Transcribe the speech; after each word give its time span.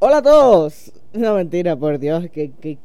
Hola 0.00 0.18
a 0.18 0.22
todos. 0.22 0.92
No, 1.12 1.34
mentira, 1.34 1.76
por 1.76 1.98
Dios, 1.98 2.28
que, 2.30 2.50
que, 2.52 2.78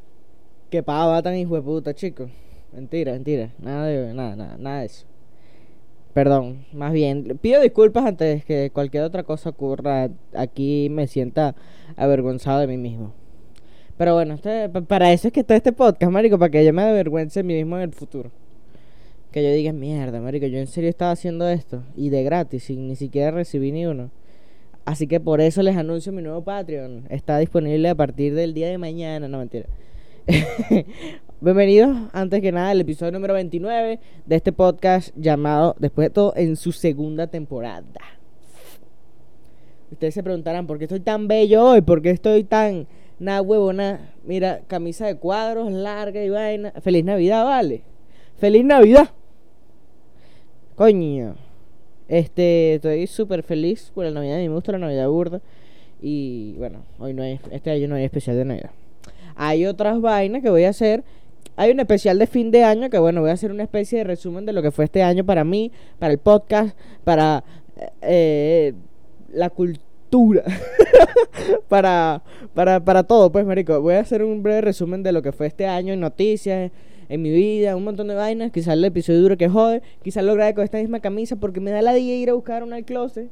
que 0.70 0.84
pava 0.84 1.22
tan 1.22 1.36
hijo 1.36 1.56
de 1.56 1.62
puta, 1.62 1.94
chicos. 1.94 2.30
Mentira, 2.72 3.12
mentira. 3.14 3.52
Nada 3.60 3.86
de, 3.86 4.14
nada, 4.14 4.36
nada, 4.36 4.58
nada 4.58 4.80
de 4.80 4.86
eso. 4.88 5.06
Perdón, 6.14 6.66
más 6.74 6.94
bien, 6.94 7.38
pido 7.42 7.62
disculpas 7.62 8.06
antes 8.06 8.46
que 8.46 8.70
cualquier 8.72 9.04
otra 9.04 9.24
cosa 9.24 9.50
ocurra. 9.50 10.10
Aquí 10.34 10.88
me 10.92 11.08
sienta 11.08 11.56
avergonzado 11.96 12.60
de 12.60 12.68
mí 12.68 12.78
mismo. 12.78 13.14
Pero 13.98 14.16
bueno, 14.16 14.36
este, 14.36 14.70
pa- 14.70 14.82
para 14.82 15.12
eso 15.12 15.28
es 15.28 15.34
que 15.34 15.42
está 15.42 15.56
este 15.56 15.72
podcast, 15.72 16.12
marico, 16.12 16.38
para 16.40 16.50
que 16.52 16.66
yo 16.66 16.74
me 16.74 16.82
avergüence 16.84 17.40
de 17.40 17.44
mí 17.44 17.54
mismo 17.56 17.78
en 17.78 17.84
el 17.84 17.94
futuro. 17.94 18.32
Que 19.32 19.44
yo 19.44 19.52
diga, 19.52 19.74
mierda, 19.74 20.20
marico, 20.22 20.46
yo 20.46 20.60
en 20.60 20.68
serio 20.68 20.90
estaba 20.90 21.12
haciendo 21.12 21.48
esto. 21.48 21.84
Y 21.96 22.10
de 22.10 22.24
gratis, 22.24 22.64
sin 22.66 22.88
ni 22.88 22.96
siquiera 22.96 23.32
recibí 23.32 23.72
ni 23.72 23.86
uno. 23.86 24.10
Así 24.86 25.08
que 25.08 25.20
por 25.20 25.40
eso 25.40 25.64
les 25.64 25.78
anuncio 25.78 26.12
mi 26.12 26.22
nuevo 26.22 26.44
Patreon. 26.44 27.06
Está 27.10 27.38
disponible 27.38 27.88
a 27.88 27.96
partir 27.96 28.36
del 28.36 28.54
día 28.54 28.68
de 28.68 28.78
mañana, 28.78 29.30
no 29.30 29.38
mentira. 29.38 29.68
Bienvenidos, 31.42 31.98
antes 32.12 32.42
que 32.42 32.52
nada, 32.52 32.72
al 32.72 32.82
episodio 32.82 33.14
número 33.14 33.34
29 33.34 34.00
de 34.26 34.36
este 34.36 34.52
podcast 34.52 35.16
llamado, 35.16 35.76
después 35.80 36.08
de 36.08 36.10
todo, 36.10 36.34
en 36.36 36.58
su 36.58 36.74
segunda 36.74 37.28
temporada. 37.28 37.86
Ustedes 39.90 40.16
se 40.16 40.24
preguntarán, 40.24 40.68
¿por 40.68 40.78
qué 40.78 40.86
estoy 40.86 41.00
tan 41.00 41.30
bello 41.30 41.64
hoy? 41.64 41.82
¿Por 41.82 42.02
qué 42.02 42.10
estoy 42.10 42.44
tan 42.44 42.88
nada 43.20 43.42
huevona? 43.42 44.14
Mira, 44.26 44.62
camisa 44.68 45.06
de 45.06 45.16
cuadros, 45.16 45.72
larga 45.72 46.22
y 46.24 46.30
vaina. 46.30 46.74
Feliz 46.82 47.06
Navidad, 47.06 47.46
vale. 47.46 47.84
Feliz 48.38 48.66
Navidad. 48.66 49.10
Coño. 50.76 51.36
Este, 52.08 52.76
estoy 52.76 53.08
súper 53.08 53.44
feliz 53.44 53.92
por 53.94 54.06
la 54.06 54.12
Navidad. 54.12 54.38
Me 54.38 54.50
gusta 54.50 54.72
la 54.74 54.80
Navidad 54.80 55.08
burda. 55.10 55.42
Y 56.02 56.56
bueno, 56.58 56.84
hoy 57.00 57.14
no 57.14 57.24
hay, 57.24 57.40
este 57.52 57.72
año 57.72 57.88
no 57.88 57.96
hay 57.96 58.04
especial 58.04 58.36
de 58.36 58.46
Navidad. 58.46 58.72
Hay 59.36 59.66
otras 59.66 60.02
vainas 60.02 60.42
que 60.42 60.50
voy 60.50 60.66
a 60.66 60.70
hacer. 60.70 61.04
Hay 61.56 61.72
un 61.72 61.80
especial 61.80 62.20
de 62.20 62.28
fin 62.28 62.52
de 62.52 62.64
año 62.64 62.90
que 62.90 62.98
bueno, 62.98 63.22
voy 63.22 63.30
a 63.30 63.34
hacer 63.34 63.52
una 63.52 63.64
especie 63.64 64.00
de 64.00 64.04
resumen 64.04 64.46
de 64.46 64.54
lo 64.54 64.62
que 64.62 64.72
fue 64.72 64.86
este 64.86 65.04
año 65.04 65.24
para 65.24 65.44
mí, 65.44 65.72
para 66.00 66.12
el 66.12 66.20
podcast, 66.20 66.76
para 67.04 67.44
eh, 68.02 68.74
la 69.32 69.50
cultura, 69.50 70.44
para, 71.70 72.22
para, 72.54 72.84
para 72.84 73.04
todo, 73.04 73.32
pues 73.32 73.46
marico. 73.46 73.80
Voy 73.82 73.96
a 73.96 74.00
hacer 74.00 74.24
un 74.24 74.44
breve 74.44 74.62
resumen 74.62 75.04
de 75.04 75.12
lo 75.12 75.22
que 75.22 75.32
fue 75.32 75.48
este 75.48 75.68
año 75.68 75.94
en 75.94 76.00
noticias, 76.00 76.72
en 77.14 77.22
mi 77.22 77.30
vida, 77.30 77.76
un 77.76 77.84
montón 77.84 78.08
de 78.08 78.16
vainas. 78.16 78.52
Quizás 78.52 78.74
el 78.74 78.84
episodio 78.84 79.22
duro 79.22 79.38
que 79.38 79.48
jode, 79.48 79.84
quizás 80.02 80.24
lo 80.24 80.34
grabe 80.34 80.56
con 80.56 80.64
esta 80.64 80.80
misma 80.80 81.00
camisa 81.00 81.36
porque 81.36 81.60
me 81.60 81.70
da 81.70 81.84
la 81.84 81.94
día 81.94 82.16
ir 82.16 82.32
a 82.32 82.34
buscar 82.34 82.64
una 82.64 82.76
al 82.76 82.86
closet. 82.86 83.30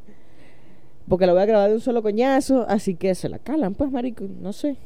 Porque 1.09 1.25
lo 1.25 1.33
voy 1.33 1.41
a 1.41 1.45
grabar 1.47 1.69
de 1.69 1.75
un 1.77 1.81
solo 1.81 2.03
coñazo, 2.03 2.63
así 2.69 2.93
que 2.93 3.15
se 3.15 3.27
la 3.27 3.39
calan, 3.39 3.73
pues 3.73 3.91
marico, 3.91 4.25
no 4.39 4.53
sé. 4.53 4.77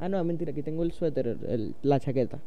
Ah, 0.00 0.08
no, 0.08 0.22
mentira, 0.24 0.50
aquí 0.50 0.62
tengo 0.62 0.82
el 0.82 0.90
suéter, 0.90 1.36
la 1.82 2.00
chaqueta. 2.00 2.40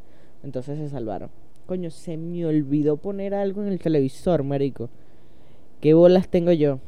Entonces 0.43 0.77
se 0.77 0.89
salvaron. 0.89 1.29
Coño, 1.65 1.91
se 1.91 2.17
me 2.17 2.45
olvidó 2.45 2.97
poner 2.97 3.33
algo 3.33 3.61
en 3.61 3.69
el 3.69 3.79
televisor, 3.79 4.43
marico. 4.43 4.89
¿Qué 5.79 5.93
bolas 5.93 6.27
tengo 6.27 6.51
yo? 6.51 6.79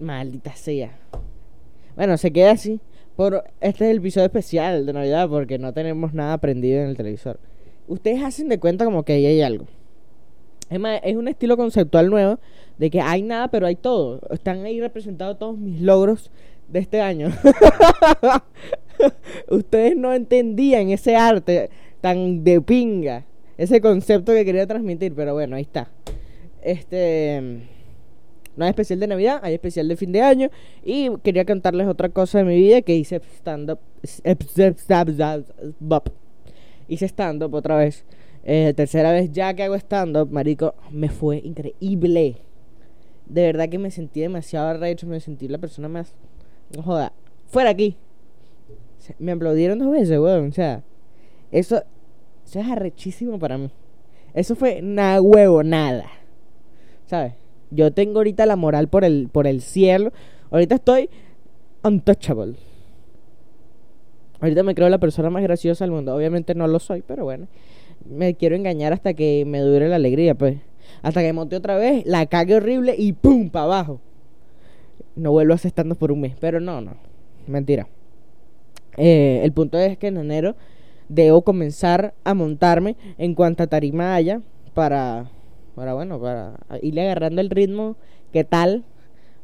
Maldita 0.00 0.56
sea. 0.56 0.98
Bueno, 1.94 2.16
se 2.16 2.32
queda 2.32 2.50
así. 2.50 2.80
Por 3.16 3.44
este 3.60 3.84
es 3.84 3.90
el 3.90 3.98
episodio 3.98 4.26
especial 4.26 4.86
de 4.86 4.92
Navidad 4.92 5.28
porque 5.28 5.58
no 5.58 5.72
tenemos 5.72 6.14
nada 6.14 6.38
prendido 6.38 6.80
en 6.80 6.88
el 6.88 6.96
televisor. 6.96 7.38
Ustedes 7.86 8.22
hacen 8.22 8.48
de 8.48 8.58
cuenta 8.58 8.84
como 8.84 9.04
que 9.04 9.12
ahí 9.12 9.26
hay 9.26 9.42
algo. 9.42 9.66
Es 10.70 10.80
más, 10.80 11.00
es 11.04 11.16
un 11.16 11.28
estilo 11.28 11.58
conceptual 11.58 12.08
nuevo 12.08 12.38
de 12.78 12.88
que 12.88 13.00
hay 13.02 13.22
nada, 13.22 13.48
pero 13.48 13.66
hay 13.66 13.76
todo. 13.76 14.20
Están 14.30 14.64
ahí 14.64 14.80
representados 14.80 15.38
todos 15.38 15.58
mis 15.58 15.82
logros 15.82 16.30
de 16.68 16.78
este 16.78 17.02
año. 17.02 17.28
Ustedes 19.50 19.96
no 19.96 20.14
entendían 20.14 20.88
ese 20.88 21.14
arte 21.14 21.68
tan 22.00 22.42
de 22.44 22.62
pinga, 22.62 23.26
ese 23.58 23.82
concepto 23.82 24.32
que 24.32 24.44
quería 24.46 24.66
transmitir, 24.66 25.14
pero 25.14 25.34
bueno, 25.34 25.56
ahí 25.56 25.62
está. 25.62 25.90
Este 26.62 27.60
no 28.56 28.64
hay 28.64 28.70
especial 28.70 29.00
de 29.00 29.06
Navidad, 29.06 29.40
hay 29.42 29.54
especial 29.54 29.88
de 29.88 29.96
fin 29.96 30.12
de 30.12 30.22
año 30.22 30.50
y 30.84 31.10
quería 31.18 31.44
contarles 31.44 31.86
otra 31.86 32.08
cosa 32.08 32.38
de 32.38 32.44
mi 32.44 32.56
vida 32.56 32.82
que 32.82 32.94
hice 32.94 33.20
stand 33.38 33.70
up 33.70 33.78
hice 36.88 37.06
stand 37.06 37.42
up 37.42 37.54
otra 37.54 37.76
vez. 37.76 38.04
Eh, 38.44 38.72
tercera 38.74 39.12
vez 39.12 39.30
ya 39.30 39.54
que 39.54 39.62
hago 39.62 39.74
stand 39.76 40.16
up, 40.16 40.30
marico, 40.30 40.74
me 40.90 41.08
fue 41.08 41.38
increíble. 41.38 42.36
De 43.26 43.42
verdad 43.42 43.68
que 43.68 43.78
me 43.78 43.90
sentí 43.90 44.20
demasiado 44.20 44.68
arrecho, 44.68 45.06
me 45.06 45.20
sentí 45.20 45.48
la 45.48 45.58
persona 45.58 45.88
más 45.88 46.14
joda, 46.84 47.12
fuera 47.46 47.70
aquí. 47.70 47.96
Me 49.18 49.32
aplaudieron 49.32 49.78
dos 49.78 49.90
veces, 49.90 50.18
weón. 50.18 50.48
O 50.48 50.52
sea, 50.52 50.82
eso, 51.50 51.82
eso 52.46 52.60
es 52.60 52.68
arrechísimo 52.68 53.38
para 53.38 53.58
mí. 53.58 53.70
Eso 54.34 54.54
fue 54.54 54.80
nada 54.82 55.20
huevo, 55.20 55.62
nada. 55.62 56.06
¿Sabes? 57.06 57.34
Yo 57.74 57.92
tengo 57.92 58.18
ahorita 58.18 58.46
la 58.46 58.56
moral 58.56 58.88
por 58.88 59.04
el, 59.04 59.28
por 59.32 59.46
el 59.46 59.62
cielo. 59.62 60.12
Ahorita 60.50 60.74
estoy 60.74 61.08
untouchable. 61.82 62.54
Ahorita 64.40 64.62
me 64.62 64.74
creo 64.74 64.88
la 64.88 64.98
persona 64.98 65.30
más 65.30 65.42
graciosa 65.42 65.84
del 65.84 65.92
mundo. 65.92 66.14
Obviamente 66.14 66.54
no 66.54 66.66
lo 66.66 66.78
soy, 66.78 67.02
pero 67.02 67.24
bueno. 67.24 67.48
Me 68.04 68.34
quiero 68.34 68.56
engañar 68.56 68.92
hasta 68.92 69.14
que 69.14 69.44
me 69.46 69.60
dure 69.60 69.88
la 69.88 69.96
alegría, 69.96 70.34
pues. 70.34 70.58
Hasta 71.02 71.22
que 71.22 71.32
monte 71.32 71.56
otra 71.56 71.76
vez, 71.76 72.04
la 72.04 72.26
cague 72.26 72.56
horrible 72.56 72.94
y 72.98 73.12
¡pum! 73.12 73.48
para 73.48 73.64
abajo. 73.64 74.00
No 75.16 75.30
vuelvo 75.30 75.54
a 75.54 75.94
por 75.94 76.12
un 76.12 76.20
mes. 76.20 76.34
Pero 76.38 76.60
no, 76.60 76.80
no. 76.80 76.96
Mentira. 77.46 77.88
Eh, 78.96 79.40
el 79.42 79.52
punto 79.52 79.78
es 79.78 79.96
que 79.96 80.08
en 80.08 80.18
enero 80.18 80.56
debo 81.08 81.42
comenzar 81.42 82.14
a 82.24 82.34
montarme 82.34 82.96
en 83.18 83.34
cuanta 83.34 83.66
tarima 83.66 84.14
haya 84.14 84.42
para, 84.74 85.30
para 85.74 85.94
bueno, 85.94 86.20
para 86.20 86.58
irle 86.82 87.02
agarrando 87.02 87.40
el 87.40 87.50
ritmo. 87.50 87.96
¿Qué 88.32 88.44
tal? 88.44 88.84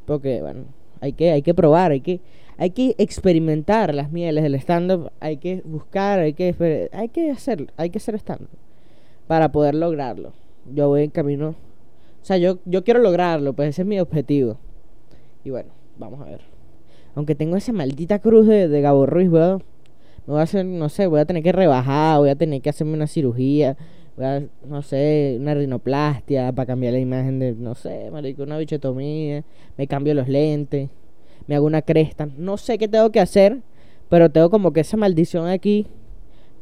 Porque, 0.04 0.40
bueno, 0.40 0.64
hay 1.00 1.12
que, 1.12 1.30
hay 1.30 1.42
que 1.42 1.54
probar, 1.54 1.92
hay 1.92 2.00
que, 2.00 2.20
hay 2.56 2.70
que 2.70 2.94
experimentar 2.98 3.94
las 3.94 4.10
mieles 4.10 4.42
del 4.42 4.54
stand-up, 4.56 5.12
hay 5.20 5.36
que 5.36 5.62
buscar, 5.64 6.18
hay 6.20 6.32
que, 6.32 6.88
hay 6.92 7.08
que 7.08 7.30
hacer, 7.30 7.72
hay 7.76 7.90
que 7.90 7.98
hacer 7.98 8.14
stand-up 8.16 8.48
para 9.26 9.52
poder 9.52 9.74
lograrlo. 9.74 10.32
Yo 10.74 10.88
voy 10.88 11.04
en 11.04 11.10
camino, 11.10 11.50
o 11.50 12.24
sea, 12.24 12.36
yo, 12.38 12.58
yo 12.64 12.84
quiero 12.84 13.00
lograrlo, 13.00 13.52
pues 13.52 13.70
ese 13.70 13.82
es 13.82 13.88
mi 13.88 14.00
objetivo. 14.00 14.58
Y 15.44 15.50
bueno, 15.50 15.70
vamos 15.98 16.20
a 16.20 16.24
ver. 16.24 16.40
Aunque 17.14 17.34
tengo 17.34 17.56
esa 17.56 17.72
maldita 17.72 18.18
cruz 18.18 18.46
de, 18.46 18.68
de 18.68 18.80
Gabo 18.80 19.06
Ruiz, 19.06 19.28
weón. 19.28 19.62
Me 20.26 20.32
voy 20.32 20.40
a 20.40 20.42
hacer, 20.42 20.64
no 20.66 20.90
sé, 20.90 21.06
voy 21.06 21.20
a 21.20 21.24
tener 21.24 21.42
que 21.42 21.52
rebajar, 21.52 22.18
voy 22.18 22.28
a 22.28 22.36
tener 22.36 22.60
que 22.60 22.68
hacerme 22.68 22.92
una 22.92 23.06
cirugía, 23.06 23.78
no 24.66 24.82
sé, 24.82 25.36
una 25.40 25.54
rinoplastia 25.54 26.52
para 26.52 26.66
cambiar 26.66 26.92
la 26.94 26.98
imagen 26.98 27.38
de, 27.38 27.52
no 27.52 27.74
sé, 27.74 28.10
marico, 28.10 28.42
una 28.42 28.58
bichetomía, 28.58 29.44
me 29.76 29.86
cambio 29.86 30.14
los 30.14 30.28
lentes, 30.28 30.90
me 31.46 31.54
hago 31.54 31.66
una 31.66 31.82
cresta, 31.82 32.28
no 32.36 32.56
sé 32.56 32.78
qué 32.78 32.88
tengo 32.88 33.10
que 33.10 33.20
hacer, 33.20 33.60
pero 34.08 34.30
tengo 34.30 34.50
como 34.50 34.72
que 34.72 34.80
esa 34.80 34.96
maldición 34.96 35.46
aquí 35.46 35.86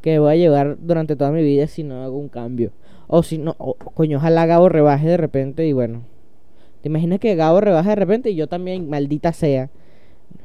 que 0.03 0.19
voy 0.19 0.33
a 0.33 0.37
llevar 0.37 0.77
durante 0.81 1.17
toda 1.17 1.33
mi 1.33 1.43
vida 1.43 1.67
si 1.67 1.83
no 1.83 2.03
hago 2.03 2.19
un 2.19 2.29
cambio. 2.29 2.73
O 3.09 3.23
si 3.23 3.39
no, 3.39 3.55
coño, 3.95 4.19
ojalá 4.19 4.47
Gabo 4.47 4.69
rebaje 4.69 5.09
de 5.09 5.17
repente 5.17 5.67
y 5.67 5.73
bueno. 5.73 6.03
¿Te 6.83 6.89
imaginas 6.89 7.19
que 7.19 7.35
Gabo 7.35 7.61
rebaje 7.61 7.91
de 7.91 7.97
repente 7.97 8.31
y 8.31 8.35
yo 8.37 8.47
también, 8.49 8.89
maldita 8.89 9.33
sea? 9.33 9.71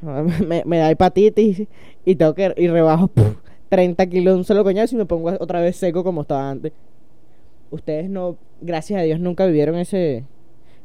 me, 0.00 0.62
me 0.64 0.78
da 0.78 0.90
hepatitis 0.90 1.68
y 2.04 2.14
tengo 2.14 2.34
que 2.34 2.54
y 2.56 2.68
rebajo 2.68 3.08
puf, 3.08 3.36
30 3.68 4.06
kilos 4.06 4.34
de 4.34 4.38
un 4.38 4.44
solo 4.44 4.64
coñazo 4.64 4.94
y 4.94 4.98
me 4.98 5.06
pongo 5.06 5.30
otra 5.38 5.60
vez 5.60 5.76
seco 5.76 6.02
como 6.02 6.22
estaba 6.22 6.50
antes. 6.50 6.72
Ustedes 7.72 8.08
no, 8.08 8.38
gracias 8.60 9.00
a 9.00 9.02
Dios, 9.02 9.18
nunca 9.18 9.44
vivieron 9.46 9.74
ese 9.74 10.24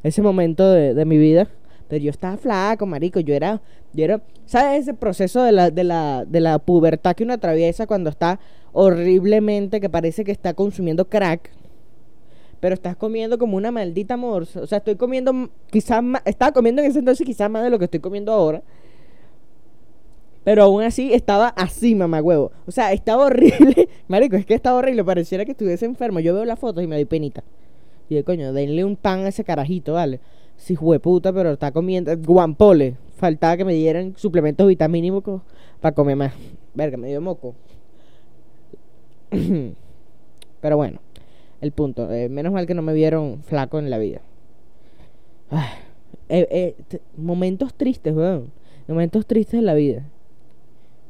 ese 0.02 0.22
momento 0.22 0.70
de, 0.70 0.94
de 0.94 1.04
mi 1.04 1.18
vida. 1.18 1.48
Pero 1.88 2.04
yo 2.04 2.10
estaba 2.10 2.36
flaco, 2.36 2.86
marico. 2.86 3.20
Yo 3.20 3.34
era, 3.34 3.62
yo 3.92 4.04
era, 4.04 4.22
¿sabes 4.44 4.82
ese 4.82 4.94
proceso 4.94 5.42
de 5.42 5.52
la, 5.52 5.70
de 5.70 5.84
la, 5.84 6.24
de 6.26 6.40
la 6.40 6.58
pubertad 6.58 7.16
que 7.16 7.24
uno 7.24 7.32
atraviesa 7.32 7.86
cuando 7.86 8.10
está 8.10 8.38
horriblemente, 8.72 9.80
que 9.80 9.88
parece 9.88 10.24
que 10.24 10.32
está 10.32 10.52
consumiendo 10.54 11.08
crack? 11.08 11.50
Pero 12.60 12.74
estás 12.74 12.96
comiendo 12.96 13.38
como 13.38 13.56
una 13.56 13.70
maldita 13.70 14.16
morsa. 14.16 14.60
O 14.60 14.66
sea, 14.66 14.78
estoy 14.78 14.96
comiendo 14.96 15.50
quizás 15.70 16.02
más, 16.02 16.22
estaba 16.24 16.52
comiendo 16.52 16.82
en 16.82 16.90
ese 16.90 16.98
entonces 16.98 17.24
quizás 17.24 17.50
más 17.50 17.62
de 17.62 17.70
lo 17.70 17.78
que 17.78 17.86
estoy 17.86 18.00
comiendo 18.00 18.32
ahora. 18.32 18.62
Pero 20.44 20.62
aún 20.62 20.82
así 20.82 21.12
estaba 21.12 21.48
así, 21.48 21.94
mamá 21.94 22.22
huevo. 22.22 22.52
O 22.66 22.70
sea, 22.70 22.92
estaba 22.92 23.26
horrible. 23.26 23.88
Marico, 24.08 24.36
es 24.36 24.46
que 24.46 24.54
estaba 24.54 24.78
horrible. 24.78 25.04
Pareciera 25.04 25.44
que 25.44 25.52
estuviese 25.52 25.84
enfermo. 25.84 26.20
Yo 26.20 26.34
veo 26.34 26.44
las 26.44 26.58
fotos 26.58 26.82
y 26.82 26.86
me 26.86 26.96
doy 26.96 27.04
penita. 27.04 27.44
Y 28.08 28.14
de 28.14 28.24
coño, 28.24 28.52
denle 28.52 28.84
un 28.84 28.96
pan 28.96 29.20
a 29.20 29.28
ese 29.28 29.44
carajito, 29.44 29.94
¿vale? 29.94 30.20
Si 30.56 30.76
puta, 30.76 31.32
pero 31.32 31.52
está 31.52 31.70
comiendo. 31.72 32.16
Guampole. 32.16 32.96
Faltaba 33.16 33.56
que 33.56 33.64
me 33.64 33.74
dieran 33.74 34.14
suplementos 34.16 34.66
vitamínicos 34.66 35.42
para 35.80 35.94
comer 35.94 36.16
más. 36.16 36.32
Verga, 36.74 36.96
me 36.96 37.08
dio 37.08 37.20
moco. 37.20 37.54
pero 40.60 40.76
bueno, 40.76 41.00
el 41.60 41.72
punto. 41.72 42.10
eh, 42.12 42.28
menos 42.28 42.52
mal 42.52 42.66
que 42.66 42.74
no 42.74 42.82
me 42.82 42.94
vieron 42.94 43.42
flaco 43.42 43.78
en 43.78 43.90
la 43.90 43.98
vida. 43.98 44.20
Ah, 45.50 45.74
momentos 47.16 47.74
tristes, 47.74 48.14
weón. 48.14 48.52
Momentos 48.86 49.26
tristes 49.26 49.60
de 49.60 49.66
la 49.66 49.74
vida. 49.74 50.04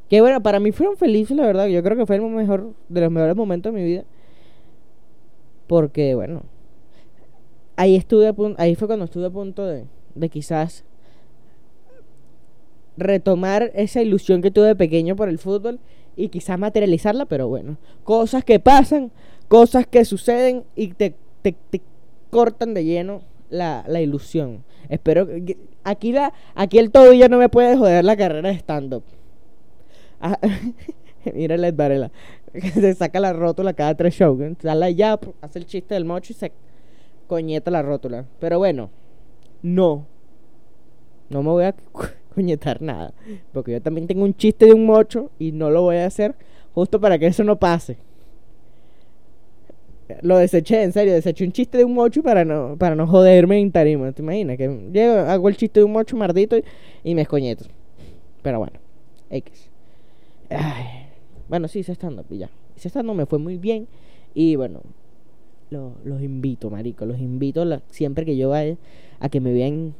Que 0.09 0.21
bueno, 0.21 0.41
para 0.41 0.59
mí 0.59 0.71
fueron 0.71 0.97
felices, 0.97 1.37
la 1.37 1.45
verdad. 1.45 1.67
Yo 1.67 1.83
creo 1.83 1.95
que 1.95 2.05
fue 2.05 2.15
el 2.15 2.21
mejor, 2.23 2.73
de 2.89 3.01
los 3.01 3.11
mejores 3.11 3.35
momentos 3.35 3.73
de 3.73 3.79
mi 3.79 3.85
vida. 3.85 4.05
Porque, 5.67 6.15
bueno, 6.15 6.43
ahí 7.75 7.95
estuve 7.95 8.33
ahí 8.57 8.75
fue 8.75 8.87
cuando 8.87 9.05
estuve 9.05 9.27
a 9.27 9.29
punto 9.29 9.65
de, 9.65 9.85
de 10.15 10.29
quizás 10.29 10.83
retomar 12.97 13.71
esa 13.75 14.01
ilusión 14.01 14.41
que 14.41 14.51
tuve 14.51 14.67
de 14.67 14.75
pequeño 14.75 15.15
por 15.15 15.29
el 15.29 15.39
fútbol 15.39 15.79
y 16.15 16.27
quizás 16.27 16.59
materializarla, 16.59 17.25
pero 17.25 17.47
bueno, 17.47 17.77
cosas 18.03 18.43
que 18.43 18.59
pasan, 18.59 19.11
cosas 19.47 19.87
que 19.87 20.03
suceden 20.03 20.65
y 20.75 20.89
te, 20.89 21.15
te, 21.41 21.55
cortan 22.29 22.73
de 22.73 22.83
lleno 22.83 23.21
la, 23.49 23.85
la 23.87 24.01
ilusión. 24.01 24.65
Espero 24.89 25.25
que 25.27 25.57
aquí 25.83 26.11
la 26.11 26.33
aquí 26.55 26.77
el 26.77 26.91
ya 26.91 27.29
no 27.29 27.37
me 27.37 27.47
puede 27.47 27.77
joder 27.77 28.03
la 28.03 28.17
carrera 28.17 28.49
de 28.49 28.55
stand 28.55 28.93
up. 28.93 29.03
Ah, 30.19 30.37
mira 31.33 31.57
Led 31.57 31.75
Varela, 31.75 32.11
se 32.73 32.93
saca 32.93 33.19
la 33.19 33.33
rótula 33.33 33.73
cada 33.73 33.95
tres 33.95 34.15
shows, 34.15 34.39
sale 34.61 34.95
ya, 34.95 35.19
hace 35.41 35.59
el 35.59 35.65
chiste 35.65 35.93
del 35.93 36.05
mocho 36.05 36.33
y 36.33 36.35
se 36.35 36.51
coñeta 37.27 37.71
la 37.71 37.81
rótula. 37.81 38.25
Pero 38.39 38.57
bueno, 38.57 38.89
no. 39.61 40.05
No 41.29 41.43
me 41.43 41.49
voy 41.49 41.65
a 41.65 41.75
coñetar 42.35 42.81
nada. 42.81 43.13
Porque 43.53 43.71
yo 43.73 43.81
también 43.81 44.07
tengo 44.07 44.23
un 44.23 44.35
chiste 44.35 44.65
de 44.65 44.73
un 44.73 44.85
mocho 44.85 45.31
y 45.39 45.51
no 45.51 45.69
lo 45.69 45.83
voy 45.83 45.97
a 45.97 46.05
hacer 46.05 46.35
justo 46.73 46.99
para 46.99 47.17
que 47.17 47.27
eso 47.27 47.43
no 47.43 47.57
pase. 47.57 47.97
Lo 50.21 50.37
deseché, 50.37 50.81
en 50.81 50.91
serio, 50.91 51.13
deseché 51.13 51.45
un 51.45 51.51
chiste 51.51 51.77
de 51.77 51.83
un 51.83 51.93
mocho 51.93 52.23
para 52.23 52.43
no, 52.43 52.75
para 52.79 52.95
no 52.95 53.05
joderme 53.05 53.59
en 53.59 53.71
tarima. 53.71 54.11
¿Te 54.11 54.23
imaginas? 54.23 54.57
Que 54.57 55.03
hago 55.27 55.49
el 55.49 55.55
chiste 55.55 55.81
de 55.81 55.83
un 55.83 55.91
mocho 55.91 56.17
mardito 56.17 56.57
y, 57.03 57.13
me 57.13 57.21
escoñeto. 57.21 57.65
Pero 58.41 58.57
bueno, 58.57 58.79
X. 59.29 59.68
Bueno, 61.47 61.67
sí, 61.67 61.83
se 61.83 61.91
estando 61.91 62.23
y 62.29 62.37
ya. 62.37 62.49
Se 62.75 62.87
estando 62.87 63.13
me 63.13 63.25
fue 63.25 63.39
muy 63.39 63.57
bien. 63.57 63.87
Y 64.33 64.55
bueno, 64.55 64.81
los 65.69 66.21
invito, 66.21 66.69
marico. 66.69 67.05
Los 67.05 67.19
invito 67.19 67.65
siempre 67.89 68.25
que 68.25 68.37
yo 68.37 68.49
vaya 68.49 68.77
a 69.19 69.29
que 69.29 69.39
me 69.39 69.51
vean 69.51 69.95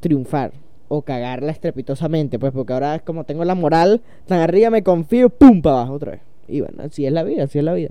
triunfar 0.00 0.52
o 0.88 1.02
cagarla 1.02 1.50
estrepitosamente, 1.50 2.38
pues 2.38 2.52
porque 2.52 2.72
ahora 2.72 2.96
es 2.96 3.02
como 3.02 3.24
tengo 3.24 3.44
la 3.44 3.54
moral 3.54 4.02
tan 4.26 4.40
arriba, 4.40 4.70
me 4.70 4.82
confío, 4.82 5.30
pum, 5.30 5.62
para 5.62 5.76
abajo 5.76 5.94
otra 5.94 6.12
vez. 6.12 6.20
Y 6.46 6.60
bueno, 6.60 6.82
así 6.82 7.06
es 7.06 7.12
la 7.12 7.22
vida, 7.22 7.44
así 7.44 7.58
es 7.58 7.64
la 7.64 7.72
vida. 7.72 7.90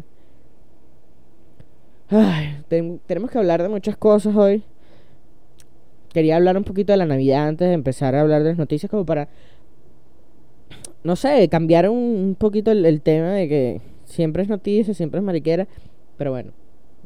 Ay, 2.09 2.63
tenemos 3.07 3.31
que 3.31 3.37
hablar 3.39 3.63
de 3.63 3.69
muchas 3.69 3.97
cosas 3.97 4.35
hoy. 4.35 4.63
Quería 6.09 6.35
hablar 6.35 6.57
un 6.57 6.63
poquito 6.63 6.93
de 6.93 6.97
la 6.97 7.07
Navidad 7.07 7.47
antes 7.47 7.67
de 7.67 7.73
empezar 7.73 8.13
a 8.13 8.21
hablar 8.21 8.43
de 8.43 8.49
las 8.49 8.57
noticias, 8.59 8.89
como 8.89 9.05
para, 9.05 9.29
no 11.03 11.15
sé, 11.15 11.47
cambiar 11.49 11.89
un, 11.89 12.35
poquito 12.37 12.71
el, 12.71 13.01
tema 13.01 13.31
de 13.31 13.47
que 13.47 13.81
siempre 14.05 14.43
es 14.43 14.49
noticia, 14.49 14.93
siempre 14.93 15.19
es 15.19 15.23
mariquera, 15.23 15.67
pero 16.17 16.31
bueno, 16.31 16.51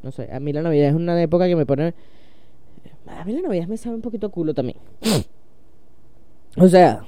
no 0.03 0.11
sé, 0.11 0.29
a 0.31 0.39
mí 0.39 0.53
la 0.53 0.61
Navidad 0.61 0.89
es 0.89 0.95
una 0.95 1.21
época 1.21 1.47
que 1.47 1.55
me 1.55 1.65
pone... 1.65 1.93
A 3.07 3.23
mí 3.23 3.33
la 3.33 3.41
Navidad 3.41 3.67
me 3.67 3.77
sabe 3.77 3.95
un 3.95 4.01
poquito 4.01 4.29
culo 4.29 4.53
también. 4.53 4.77
O 6.57 6.67
sea, 6.67 7.05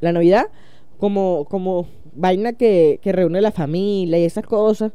la 0.00 0.12
Navidad 0.12 0.46
como, 0.98 1.46
como 1.48 1.86
vaina 2.14 2.52
que, 2.52 2.98
que 3.02 3.12
reúne 3.12 3.40
la 3.40 3.52
familia 3.52 4.18
y 4.18 4.24
esas 4.24 4.44
cosas, 4.44 4.92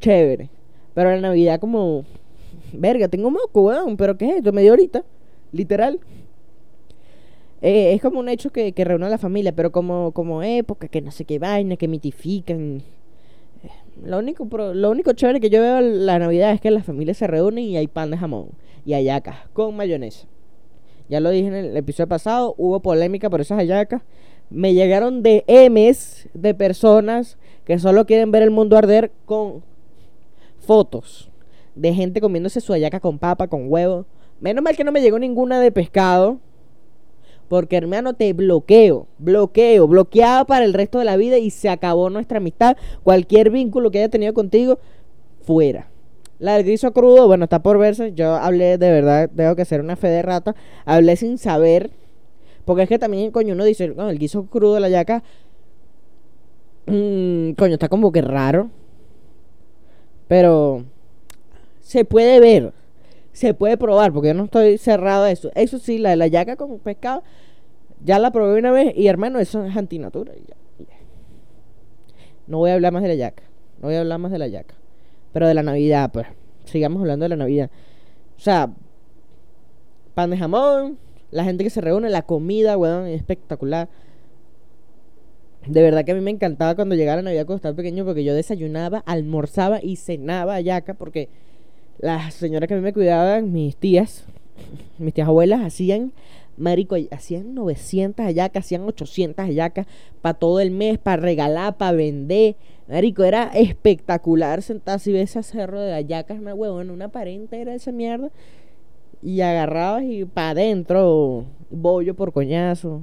chévere. 0.00 0.50
Pero 0.94 1.10
la 1.10 1.20
Navidad 1.20 1.58
como, 1.58 2.04
verga, 2.72 3.08
tengo 3.08 3.30
moco, 3.30 3.62
weón, 3.62 3.96
pero 3.96 4.16
¿qué 4.16 4.28
es 4.28 4.36
esto? 4.36 4.52
Medio 4.52 4.70
ahorita, 4.72 5.04
literal. 5.52 6.00
Eh, 7.62 7.94
es 7.94 8.02
como 8.02 8.18
un 8.18 8.28
hecho 8.28 8.50
que, 8.50 8.72
que 8.72 8.84
reúne 8.84 9.06
a 9.06 9.08
la 9.08 9.18
familia, 9.18 9.52
pero 9.52 9.70
como, 9.70 10.10
como 10.12 10.42
época, 10.42 10.88
que 10.88 11.00
no 11.00 11.12
sé 11.12 11.24
qué 11.24 11.38
vaina, 11.38 11.76
que 11.76 11.86
mitifican. 11.86 12.82
Eh, 13.62 13.68
lo 14.04 14.18
único, 14.18 14.44
lo 14.74 14.90
único 14.90 15.12
chévere 15.12 15.40
que 15.40 15.48
yo 15.48 15.60
veo 15.60 15.80
la 15.80 16.18
Navidad 16.18 16.52
es 16.52 16.60
que 16.60 16.72
las 16.72 16.84
familias 16.84 17.16
se 17.18 17.28
reúnen 17.28 17.64
y 17.64 17.76
hay 17.76 17.86
pan 17.86 18.10
de 18.10 18.18
jamón 18.18 18.48
y 18.84 18.94
hallacas 18.94 19.36
con 19.52 19.76
mayonesa. 19.76 20.26
Ya 21.08 21.20
lo 21.20 21.30
dije 21.30 21.46
en 21.46 21.54
el 21.54 21.76
episodio 21.76 22.08
pasado, 22.08 22.54
hubo 22.58 22.80
polémica 22.80 23.30
por 23.30 23.40
esas 23.40 23.58
hallacas. 23.58 24.02
Me 24.50 24.74
llegaron 24.74 25.22
DMs 25.22 26.28
de 26.34 26.54
personas 26.54 27.38
que 27.64 27.78
solo 27.78 28.06
quieren 28.06 28.32
ver 28.32 28.42
el 28.42 28.50
mundo 28.50 28.76
arder 28.76 29.12
con 29.24 29.62
fotos 30.58 31.30
de 31.74 31.94
gente 31.94 32.20
comiéndose 32.20 32.60
su 32.60 32.72
hallaca 32.72 33.00
con 33.00 33.18
papa, 33.18 33.48
con 33.48 33.70
huevo. 33.70 34.04
Menos 34.40 34.62
mal 34.64 34.76
que 34.76 34.84
no 34.84 34.92
me 34.92 35.00
llegó 35.00 35.18
ninguna 35.18 35.60
de 35.60 35.70
pescado. 35.70 36.38
Porque 37.52 37.76
hermano, 37.76 38.14
te 38.14 38.32
bloqueo, 38.32 39.08
bloqueo, 39.18 39.86
bloqueado 39.86 40.46
para 40.46 40.64
el 40.64 40.72
resto 40.72 40.98
de 40.98 41.04
la 41.04 41.18
vida 41.18 41.36
y 41.36 41.50
se 41.50 41.68
acabó 41.68 42.08
nuestra 42.08 42.38
amistad. 42.38 42.78
Cualquier 43.02 43.50
vínculo 43.50 43.90
que 43.90 43.98
haya 43.98 44.08
tenido 44.08 44.32
contigo, 44.32 44.78
fuera. 45.42 45.90
La 46.38 46.56
del 46.56 46.64
guiso 46.64 46.94
crudo, 46.94 47.26
bueno, 47.26 47.44
está 47.44 47.62
por 47.62 47.76
verse. 47.76 48.14
Yo 48.14 48.36
hablé 48.36 48.78
de 48.78 48.90
verdad, 48.90 49.30
tengo 49.36 49.54
que 49.54 49.60
hacer 49.60 49.82
una 49.82 49.96
fe 49.96 50.08
de 50.08 50.22
rata. 50.22 50.56
Hablé 50.86 51.14
sin 51.16 51.36
saber. 51.36 51.90
Porque 52.64 52.84
es 52.84 52.88
que 52.88 52.98
también, 52.98 53.30
coño, 53.30 53.52
uno 53.52 53.64
dice, 53.64 53.86
no, 53.88 54.08
el 54.08 54.18
guiso 54.18 54.46
crudo 54.46 54.72
de 54.76 54.80
la 54.80 54.88
yaca. 54.88 55.22
Mmm, 56.86 57.50
coño, 57.58 57.74
está 57.74 57.90
como 57.90 58.12
que 58.12 58.22
raro. 58.22 58.70
Pero 60.26 60.86
se 61.80 62.06
puede 62.06 62.40
ver. 62.40 62.72
Se 63.32 63.54
puede 63.54 63.76
probar, 63.76 64.12
porque 64.12 64.28
yo 64.28 64.34
no 64.34 64.44
estoy 64.44 64.78
cerrado 64.78 65.24
a 65.24 65.30
eso. 65.30 65.50
Eso 65.54 65.78
sí, 65.78 65.98
la 65.98 66.10
de 66.10 66.16
la 66.16 66.26
yaca 66.26 66.56
con 66.56 66.78
pescado, 66.78 67.22
ya 68.04 68.18
la 68.18 68.30
probé 68.30 68.58
una 68.58 68.72
vez 68.72 68.92
y 68.96 69.06
hermano, 69.06 69.38
eso 69.38 69.64
es 69.64 69.76
antinatura. 69.76 70.32
No 72.46 72.58
voy 72.58 72.70
a 72.70 72.74
hablar 72.74 72.92
más 72.92 73.02
de 73.02 73.08
la 73.08 73.14
yaca. 73.14 73.42
No 73.80 73.88
voy 73.88 73.94
a 73.94 74.00
hablar 74.00 74.18
más 74.18 74.32
de 74.32 74.38
la 74.38 74.48
yaca. 74.48 74.74
Pero 75.32 75.48
de 75.48 75.54
la 75.54 75.62
Navidad, 75.62 76.10
pues. 76.12 76.26
Sigamos 76.64 77.00
hablando 77.00 77.24
de 77.24 77.30
la 77.30 77.36
Navidad. 77.36 77.70
O 78.36 78.40
sea, 78.40 78.72
pan 80.14 80.30
de 80.30 80.36
jamón, 80.36 80.98
la 81.30 81.44
gente 81.44 81.64
que 81.64 81.70
se 81.70 81.80
reúne, 81.80 82.10
la 82.10 82.22
comida, 82.22 82.76
weón, 82.76 83.06
es 83.06 83.16
espectacular. 83.16 83.88
De 85.66 85.80
verdad 85.80 86.04
que 86.04 86.12
a 86.12 86.14
mí 86.14 86.20
me 86.20 86.30
encantaba 86.30 86.74
cuando 86.74 86.94
llegaba 86.94 87.16
la 87.16 87.22
Navidad 87.22 87.46
cuando 87.46 87.56
estaba 87.56 87.76
pequeño 87.76 88.04
porque 88.04 88.24
yo 88.24 88.34
desayunaba, 88.34 88.98
almorzaba 89.06 89.80
y 89.82 89.96
cenaba 89.96 90.54
ayaca 90.54 90.94
porque 90.94 91.28
las 92.02 92.34
señoras 92.34 92.66
que 92.66 92.74
a 92.74 92.76
mí 92.76 92.82
me 92.82 92.92
cuidaban, 92.92 93.52
mis 93.52 93.76
tías, 93.76 94.24
mis 94.98 95.14
tías 95.14 95.28
abuelas, 95.28 95.60
hacían, 95.60 96.12
marico, 96.56 96.96
hacían 97.12 97.54
900 97.54 98.26
hallacas, 98.26 98.64
hacían 98.66 98.82
800 98.82 99.46
hallacas 99.46 99.86
para 100.20 100.34
todo 100.34 100.58
el 100.58 100.72
mes, 100.72 100.98
para 100.98 101.22
regalar, 101.22 101.76
para 101.76 101.96
vender. 101.96 102.56
Marico, 102.88 103.22
era 103.22 103.44
espectacular 103.54 104.62
sentarse 104.62 105.10
y 105.10 105.12
ver 105.12 105.22
ese 105.22 105.44
cerro 105.44 105.80
de 105.80 105.92
hallacas, 105.92 106.40
una 106.40 106.54
huevón, 106.54 106.90
una 106.90 107.08
pared 107.08 107.34
entera 107.34 107.72
esa 107.72 107.92
mierda. 107.92 108.30
Y 109.22 109.40
agarrabas 109.40 110.02
y 110.02 110.24
para 110.24 110.50
adentro, 110.50 111.44
bollo 111.70 112.14
por 112.14 112.32
coñazo. 112.32 113.02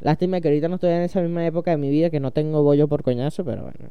Lástima 0.00 0.40
que 0.40 0.46
ahorita 0.46 0.68
no 0.68 0.76
estoy 0.76 0.90
en 0.90 1.02
esa 1.02 1.20
misma 1.20 1.44
época 1.44 1.72
de 1.72 1.78
mi 1.78 1.90
vida 1.90 2.10
que 2.10 2.20
no 2.20 2.30
tengo 2.30 2.62
bollo 2.62 2.86
por 2.86 3.02
coñazo, 3.02 3.44
pero 3.44 3.62
bueno. 3.62 3.90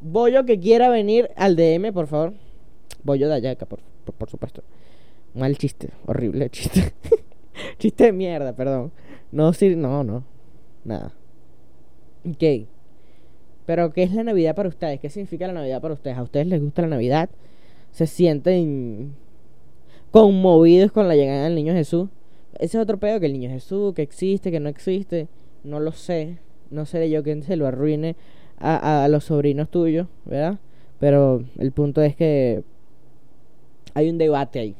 Bollo 0.00 0.44
que 0.44 0.58
quiera 0.58 0.88
venir 0.88 1.30
al 1.36 1.54
DM, 1.54 1.92
por 1.92 2.08
favor. 2.08 2.34
Bollo 3.02 3.28
de 3.28 3.34
hallaca, 3.34 3.66
por, 3.66 3.80
por, 4.16 4.30
supuesto. 4.30 4.62
Mal 5.34 5.56
chiste, 5.56 5.90
horrible 6.06 6.50
chiste. 6.50 6.92
chiste 7.78 8.04
de 8.04 8.12
mierda, 8.12 8.54
perdón. 8.54 8.92
No, 9.30 9.52
sí, 9.52 9.76
no, 9.76 10.04
no. 10.04 10.24
Nada. 10.84 11.12
Ok. 12.28 12.66
Pero, 13.66 13.92
¿qué 13.92 14.02
es 14.02 14.14
la 14.14 14.24
Navidad 14.24 14.54
para 14.54 14.68
ustedes? 14.68 14.98
¿Qué 15.00 15.10
significa 15.10 15.46
la 15.46 15.52
Navidad 15.52 15.80
para 15.80 15.94
ustedes? 15.94 16.16
¿A 16.16 16.22
ustedes 16.22 16.46
les 16.46 16.62
gusta 16.62 16.82
la 16.82 16.88
Navidad? 16.88 17.28
¿Se 17.90 18.06
sienten 18.06 19.14
conmovidos 20.10 20.90
con 20.90 21.06
la 21.06 21.14
llegada 21.14 21.44
del 21.44 21.54
niño 21.54 21.74
Jesús? 21.74 22.08
Ese 22.54 22.78
es 22.78 22.82
otro 22.82 22.98
pedo 22.98 23.20
que 23.20 23.26
el 23.26 23.34
niño 23.34 23.50
Jesús, 23.50 23.94
que 23.94 24.02
existe, 24.02 24.50
que 24.50 24.60
no 24.60 24.68
existe. 24.68 25.28
No 25.64 25.80
lo 25.80 25.92
sé. 25.92 26.38
No 26.70 26.86
seré 26.86 27.10
yo 27.10 27.22
quien 27.22 27.42
se 27.42 27.56
lo 27.56 27.66
arruine 27.66 28.16
a, 28.58 29.04
a 29.04 29.08
los 29.08 29.24
sobrinos 29.24 29.70
tuyos, 29.70 30.08
¿verdad? 30.24 30.58
Pero 30.98 31.44
el 31.58 31.72
punto 31.72 32.02
es 32.02 32.16
que 32.16 32.64
hay 33.98 34.08
un 34.10 34.16
debate 34.16 34.60
ahí 34.60 34.76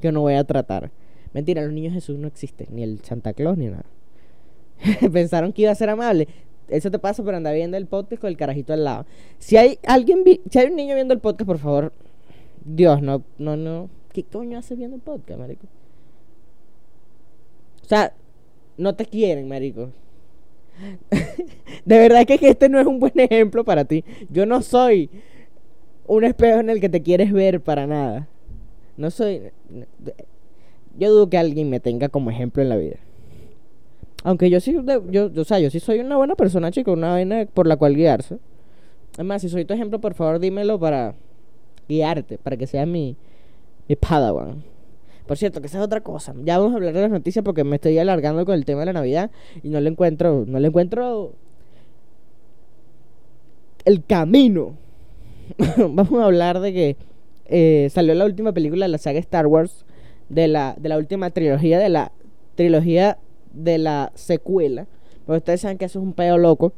que 0.00 0.12
no 0.12 0.20
voy 0.20 0.34
a 0.34 0.44
tratar. 0.44 0.92
Mentira, 1.32 1.62
los 1.62 1.72
niños 1.72 1.92
Jesús 1.92 2.16
no 2.16 2.28
existen, 2.28 2.68
ni 2.70 2.84
el 2.84 3.00
Santa 3.00 3.32
Claus 3.32 3.58
ni 3.58 3.66
nada. 3.66 3.84
Pensaron 5.12 5.52
que 5.52 5.62
iba 5.62 5.72
a 5.72 5.74
ser 5.74 5.90
amable. 5.90 6.28
Eso 6.68 6.88
te 6.88 7.00
pasa 7.00 7.24
por 7.24 7.34
andar 7.34 7.52
viendo 7.52 7.76
el 7.76 7.86
podcast 7.86 8.20
con 8.20 8.28
el 8.28 8.36
carajito 8.36 8.72
al 8.72 8.84
lado. 8.84 9.06
Si 9.40 9.56
hay 9.56 9.80
alguien, 9.84 10.22
si 10.48 10.58
hay 10.58 10.68
un 10.68 10.76
niño 10.76 10.94
viendo 10.94 11.12
el 11.12 11.20
podcast, 11.20 11.46
por 11.46 11.58
favor, 11.58 11.92
Dios, 12.64 13.02
no, 13.02 13.24
no, 13.38 13.56
no. 13.56 13.90
¿Qué 14.12 14.22
coño 14.22 14.56
haces 14.56 14.78
viendo 14.78 14.94
el 14.94 15.02
podcast, 15.02 15.40
marico? 15.40 15.66
O 17.82 17.86
sea, 17.86 18.14
no 18.76 18.94
te 18.94 19.04
quieren, 19.04 19.48
marico. 19.48 19.90
de 21.84 21.98
verdad 21.98 22.24
que 22.24 22.38
este 22.40 22.68
no 22.68 22.78
es 22.78 22.86
un 22.86 23.00
buen 23.00 23.18
ejemplo 23.18 23.64
para 23.64 23.84
ti. 23.84 24.04
Yo 24.30 24.46
no 24.46 24.62
soy 24.62 25.10
un 26.06 26.22
espejo 26.22 26.60
en 26.60 26.70
el 26.70 26.80
que 26.80 26.88
te 26.88 27.02
quieres 27.02 27.32
ver 27.32 27.60
para 27.60 27.88
nada. 27.88 28.28
No 28.96 29.10
soy. 29.10 29.50
Yo 30.98 31.10
dudo 31.10 31.28
que 31.28 31.38
alguien 31.38 31.70
me 31.70 31.80
tenga 31.80 32.08
como 32.08 32.30
ejemplo 32.30 32.62
en 32.62 32.68
la 32.68 32.76
vida. 32.76 32.96
Aunque 34.22 34.48
yo 34.48 34.60
sí, 34.60 34.74
yo, 35.10 35.30
o 35.36 35.44
sea, 35.44 35.58
yo 35.58 35.70
sí 35.70 35.80
soy 35.80 36.00
una 36.00 36.16
buena 36.16 36.34
persona, 36.34 36.70
chico, 36.70 36.92
una 36.92 37.10
vaina 37.10 37.46
por 37.52 37.66
la 37.66 37.76
cual 37.76 37.94
guiarse. 37.94 38.38
Además, 39.14 39.42
si 39.42 39.48
soy 39.48 39.64
tu 39.64 39.74
ejemplo, 39.74 40.00
por 40.00 40.14
favor, 40.14 40.38
dímelo 40.38 40.78
para 40.78 41.14
guiarte, 41.88 42.38
para 42.38 42.56
que 42.56 42.66
sea 42.66 42.86
mi, 42.86 43.16
mi 43.86 43.96
padawan. 43.96 44.62
Por 45.26 45.36
cierto, 45.36 45.60
que 45.60 45.66
esa 45.66 45.78
es 45.78 45.84
otra 45.84 46.02
cosa. 46.02 46.34
Ya 46.44 46.58
vamos 46.58 46.72
a 46.72 46.76
hablar 46.76 46.94
de 46.94 47.00
las 47.02 47.10
noticias 47.10 47.44
porque 47.44 47.64
me 47.64 47.76
estoy 47.76 47.98
alargando 47.98 48.44
con 48.44 48.54
el 48.54 48.64
tema 48.64 48.80
de 48.80 48.86
la 48.86 48.92
Navidad 48.94 49.30
y 49.62 49.68
no 49.68 49.80
le 49.80 49.90
encuentro, 49.90 50.44
no 50.46 50.58
le 50.58 50.68
encuentro 50.68 51.32
el 53.84 54.04
camino. 54.04 54.76
vamos 55.76 56.20
a 56.20 56.24
hablar 56.24 56.60
de 56.60 56.72
que 56.72 56.96
eh, 57.46 57.88
salió 57.90 58.14
la 58.14 58.24
última 58.24 58.52
película 58.52 58.86
de 58.86 58.90
la 58.90 58.98
saga 58.98 59.18
Star 59.18 59.46
Wars, 59.46 59.84
de 60.28 60.48
la, 60.48 60.74
de 60.78 60.88
la 60.88 60.98
última 60.98 61.30
trilogía, 61.30 61.78
de 61.78 61.88
la 61.88 62.12
trilogía 62.54 63.18
de 63.52 63.78
la 63.78 64.12
secuela. 64.14 64.86
Porque 65.26 65.38
ustedes 65.38 65.60
saben 65.60 65.78
que 65.78 65.84
eso 65.84 65.98
es 65.98 66.04
un 66.04 66.12
pedo 66.12 66.38
loco 66.38 66.72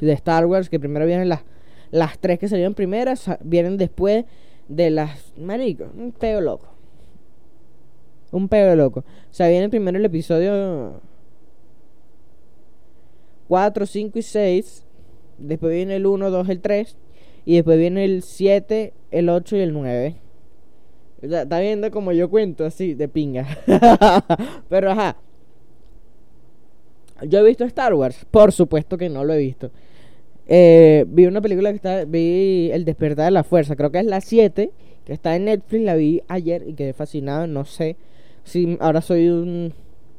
de 0.00 0.12
Star 0.12 0.46
Wars, 0.46 0.68
que 0.68 0.78
primero 0.78 1.06
vienen 1.06 1.28
las, 1.28 1.44
las 1.90 2.18
tres 2.18 2.38
que 2.38 2.48
salieron 2.48 2.74
primeras, 2.74 3.30
vienen 3.42 3.76
después 3.76 4.24
de 4.68 4.90
las... 4.90 5.32
Marico, 5.36 5.86
un 5.96 6.12
pedo 6.12 6.40
loco. 6.40 6.68
Un 8.30 8.48
pedo 8.48 8.76
loco. 8.76 9.00
O 9.00 9.34
sea, 9.34 9.48
viene 9.48 9.68
primero 9.68 9.98
el 9.98 10.04
episodio 10.04 11.00
4, 13.48 13.86
5 13.86 14.18
y 14.18 14.22
6. 14.22 14.84
Después 15.38 15.72
viene 15.72 15.96
el 15.96 16.06
1, 16.06 16.30
2, 16.30 16.48
el 16.50 16.60
3. 16.60 16.96
Y 17.48 17.54
después 17.54 17.78
viene 17.78 18.04
el 18.04 18.22
7, 18.22 18.92
el 19.10 19.30
8 19.30 19.56
y 19.56 19.60
el 19.60 19.72
9. 19.72 20.16
Está 21.22 21.60
viendo 21.60 21.90
como 21.90 22.12
yo 22.12 22.28
cuento, 22.28 22.66
así, 22.66 22.92
de 22.92 23.08
pinga. 23.08 23.46
Pero 24.68 24.90
ajá. 24.90 25.16
Yo 27.22 27.38
he 27.38 27.42
visto 27.44 27.64
Star 27.64 27.94
Wars. 27.94 28.26
Por 28.30 28.52
supuesto 28.52 28.98
que 28.98 29.08
no 29.08 29.24
lo 29.24 29.32
he 29.32 29.38
visto. 29.38 29.70
Eh, 30.46 31.06
vi 31.08 31.24
una 31.24 31.40
película 31.40 31.70
que 31.70 31.76
está. 31.76 32.04
Vi 32.04 32.70
El 32.70 32.84
despertar 32.84 33.24
de 33.24 33.30
la 33.30 33.44
fuerza. 33.44 33.76
Creo 33.76 33.90
que 33.90 34.00
es 34.00 34.04
la 34.04 34.20
7. 34.20 34.70
Que 35.06 35.12
está 35.14 35.34
en 35.34 35.46
Netflix. 35.46 35.84
La 35.84 35.94
vi 35.94 36.20
ayer 36.28 36.68
y 36.68 36.74
quedé 36.74 36.92
fascinado. 36.92 37.46
No 37.46 37.64
sé 37.64 37.96
si 38.44 38.76
ahora 38.78 39.00
soy 39.00 39.30
un, 39.30 39.72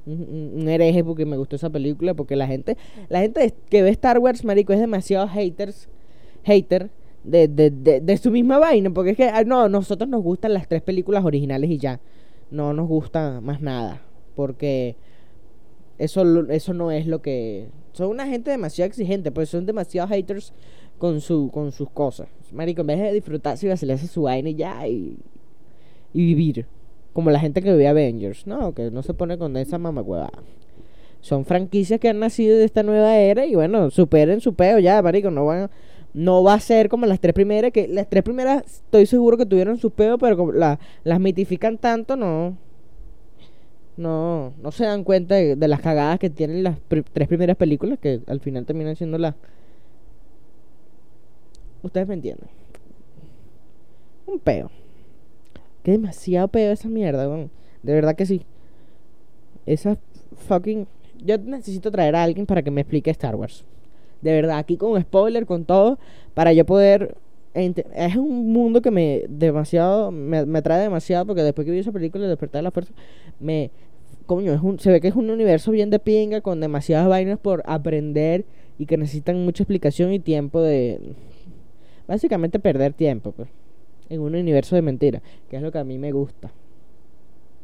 un, 0.07 0.67
hereje 0.67 1.03
porque 1.03 1.27
me 1.27 1.38
gustó 1.38 1.57
esa 1.57 1.69
película. 1.69 2.15
Porque 2.15 2.36
la 2.36 2.48
gente. 2.48 2.75
La 3.07 3.19
gente 3.19 3.53
que 3.69 3.83
ve 3.83 3.91
Star 3.91 4.17
Wars, 4.17 4.43
marico, 4.43 4.74
es 4.74 4.79
demasiado 4.79 5.27
haters. 5.27 5.89
Hater 6.43 6.89
de, 7.23 7.47
de, 7.47 7.69
de, 7.71 8.01
de, 8.01 8.17
su 8.17 8.31
misma 8.31 8.59
vaina. 8.59 8.89
Porque 8.89 9.11
es 9.11 9.17
que, 9.17 9.25
ah, 9.25 9.43
no, 9.43 9.69
nosotros 9.69 10.09
nos 10.09 10.23
gustan 10.23 10.53
las 10.53 10.67
tres 10.67 10.81
películas 10.81 11.23
originales 11.23 11.69
y 11.69 11.77
ya. 11.77 11.99
No 12.51 12.73
nos 12.73 12.88
gusta 12.88 13.41
más 13.41 13.61
nada. 13.61 14.01
Porque 14.35 14.95
eso, 15.97 16.49
eso 16.49 16.73
no 16.73 16.91
es 16.91 17.07
lo 17.07 17.21
que... 17.21 17.67
Son 17.93 18.09
una 18.09 18.27
gente 18.27 18.51
demasiado 18.51 18.88
exigente, 18.88 19.31
pues 19.31 19.49
son 19.49 19.65
demasiado 19.65 20.07
haters 20.07 20.53
con, 20.97 21.21
su, 21.21 21.49
con 21.51 21.71
sus 21.71 21.89
cosas. 21.89 22.27
Marico, 22.51 22.81
en 22.81 22.88
vez 22.88 22.99
de 22.99 23.13
disfrutar, 23.13 23.57
se 23.57 23.85
le 23.85 23.93
hace 23.93 24.07
su 24.07 24.23
vaina 24.23 24.49
y 24.49 24.55
ya 24.55 24.88
y, 24.88 25.17
y 26.13 26.25
vivir. 26.25 26.65
Como 27.13 27.31
la 27.31 27.39
gente 27.39 27.61
que 27.61 27.73
ve 27.73 27.88
Avengers, 27.88 28.47
¿no? 28.47 28.73
Que 28.73 28.91
no 28.91 29.03
se 29.03 29.13
pone 29.13 29.38
con 29.38 29.57
esa 29.57 29.77
mamacueva. 29.77 30.31
Son 31.21 31.43
franquicias 31.43 31.99
que 31.99 32.09
han 32.09 32.19
nacido 32.19 32.57
de 32.57 32.63
esta 32.63 32.83
nueva 32.83 33.17
era 33.17 33.45
y 33.45 33.55
bueno, 33.55 33.89
superen 33.89 34.39
su 34.39 34.53
peo 34.53 34.79
ya, 34.79 35.01
marico, 35.01 35.29
no 35.29 35.45
van 35.45 35.69
no 36.13 36.43
va 36.43 36.55
a 36.55 36.59
ser 36.59 36.89
como 36.89 37.05
las 37.05 37.19
tres 37.19 37.33
primeras, 37.33 37.71
que 37.71 37.87
las 37.87 38.09
tres 38.09 38.23
primeras 38.23 38.63
estoy 38.65 39.05
seguro 39.05 39.37
que 39.37 39.45
tuvieron 39.45 39.77
su 39.77 39.91
peo, 39.91 40.17
pero 40.17 40.51
la, 40.51 40.79
las 41.03 41.19
mitifican 41.19 41.77
tanto, 41.77 42.15
no 42.15 42.57
no, 43.99 44.53
no 44.61 44.71
se 44.71 44.85
dan 44.85 45.03
cuenta 45.03 45.35
de, 45.35 45.67
las 45.67 45.81
cagadas 45.81 46.19
que 46.19 46.29
tienen 46.29 46.63
las 46.63 46.77
tres 46.87 47.27
primeras 47.27 47.57
películas 47.57 47.99
que 47.99 48.21
al 48.27 48.39
final 48.39 48.65
terminan 48.65 48.95
siendo 48.95 49.17
las... 49.17 49.35
Ustedes 51.83 52.07
me 52.07 52.13
entienden. 52.13 52.47
Un 54.25 54.39
peo. 54.39 54.71
Que 55.83 55.91
demasiado 55.91 56.47
peo 56.47 56.71
esa 56.71 56.87
mierda, 56.87 57.27
De 57.27 57.93
verdad 57.93 58.15
que 58.15 58.25
sí. 58.25 58.45
Esa 59.65 59.97
fucking... 60.47 60.87
Yo 61.21 61.37
necesito 61.37 61.91
traer 61.91 62.15
a 62.15 62.23
alguien 62.23 62.45
para 62.45 62.61
que 62.61 62.71
me 62.71 62.81
explique 62.81 63.11
Star 63.11 63.35
Wars. 63.35 63.65
De 64.21 64.33
verdad, 64.33 64.57
aquí 64.57 64.77
con 64.77 64.99
spoiler, 65.01 65.45
con 65.45 65.65
todo, 65.65 65.99
para 66.33 66.53
yo 66.53 66.65
poder 66.65 67.15
es 67.53 68.15
un 68.15 68.53
mundo 68.53 68.81
que 68.81 68.91
me 68.91 69.23
demasiado 69.27 70.11
me, 70.11 70.45
me 70.45 70.61
trae 70.61 70.83
demasiado 70.83 71.25
porque 71.25 71.41
después 71.41 71.65
que 71.65 71.71
vi 71.71 71.79
esa 71.79 71.91
película 71.91 72.23
de 72.23 72.29
despertar 72.29 72.59
de 72.59 72.63
la 72.63 72.71
fuerza 72.71 72.93
me 73.39 73.71
coño, 74.29 74.53
es 74.53 74.61
un, 74.61 74.77
se 74.79 74.91
ve 74.91 75.01
que 75.01 75.07
es 75.07 75.15
un 75.15 75.31
universo 75.31 75.71
bien 75.71 75.89
de 75.89 75.97
pinga 75.97 76.41
con 76.41 76.59
demasiadas 76.59 77.09
vainas 77.09 77.39
por 77.39 77.63
aprender 77.65 78.45
y 78.77 78.85
que 78.85 78.95
necesitan 78.95 79.43
mucha 79.43 79.63
explicación 79.63 80.13
y 80.13 80.19
tiempo 80.19 80.61
de... 80.61 81.01
Básicamente 82.07 82.59
perder 82.59 82.93
tiempo, 82.93 83.31
pues. 83.31 83.49
En 84.07 84.21
un 84.21 84.35
universo 84.35 84.75
de 84.75 84.83
mentira, 84.83 85.23
que 85.49 85.57
es 85.57 85.63
lo 85.63 85.71
que 85.71 85.79
a 85.79 85.83
mí 85.83 85.97
me 85.97 86.11
gusta. 86.11 86.51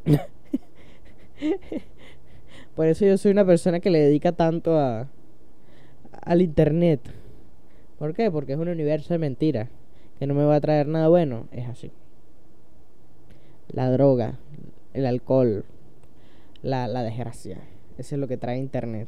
por 2.75 2.88
eso 2.88 3.05
yo 3.05 3.15
soy 3.17 3.31
una 3.31 3.45
persona 3.45 3.79
que 3.79 3.91
le 3.91 4.00
dedica 4.00 4.31
tanto 4.31 4.79
a... 4.79 5.07
al 6.25 6.41
internet. 6.41 7.00
¿Por 7.98 8.13
qué? 8.13 8.29
Porque 8.29 8.53
es 8.53 8.60
un 8.60 8.67
universo 8.67 9.13
de 9.13 9.20
mentira. 9.20 9.70
Que 10.20 10.27
no 10.27 10.34
me 10.34 10.44
va 10.44 10.55
a 10.55 10.62
traer 10.62 10.88
nada 10.88 11.08
bueno. 11.08 11.48
Es 11.51 11.67
así. 11.67 11.91
La 13.72 13.89
droga, 13.91 14.39
el 14.94 15.05
alcohol, 15.05 15.65
la, 16.62 16.88
la 16.88 17.03
desgracia. 17.03 17.60
Eso 17.98 18.15
es 18.15 18.22
lo 18.22 18.27
que 18.27 18.38
trae 18.38 18.58
internet. 18.58 19.08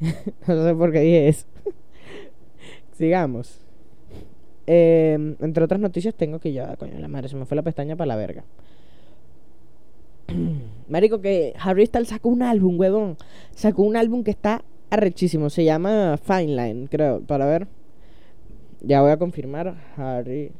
no 0.46 0.64
sé 0.64 0.74
por 0.74 0.92
qué 0.92 1.00
dije 1.00 1.28
eso. 1.28 1.46
Sigamos. 2.92 3.58
Eh, 4.66 5.36
entre 5.40 5.64
otras 5.64 5.80
noticias 5.80 6.14
tengo 6.14 6.38
que 6.38 6.52
ya, 6.52 6.76
coño, 6.76 6.98
la 6.98 7.08
madre, 7.08 7.28
se 7.28 7.36
me 7.36 7.46
fue 7.46 7.56
la 7.56 7.62
pestaña 7.62 7.96
para 7.96 8.06
la 8.06 8.16
verga. 8.16 8.44
Marico, 10.88 11.20
que 11.20 11.54
Harry 11.58 11.86
Styles 11.86 12.08
sacó 12.08 12.28
un 12.28 12.42
álbum, 12.42 12.78
huevón. 12.78 13.16
Sacó 13.54 13.82
un 13.82 13.96
álbum 13.96 14.24
que 14.24 14.30
está 14.30 14.62
arrechísimo. 14.92 15.50
Se 15.50 15.64
llama 15.64 16.18
Fine 16.18 16.56
Line, 16.56 16.88
creo. 16.88 17.20
Para 17.20 17.46
ver. 17.46 17.66
Ya 18.80 19.02
voy 19.02 19.10
a 19.10 19.16
confirmar. 19.16 19.76
Harry 19.96 20.52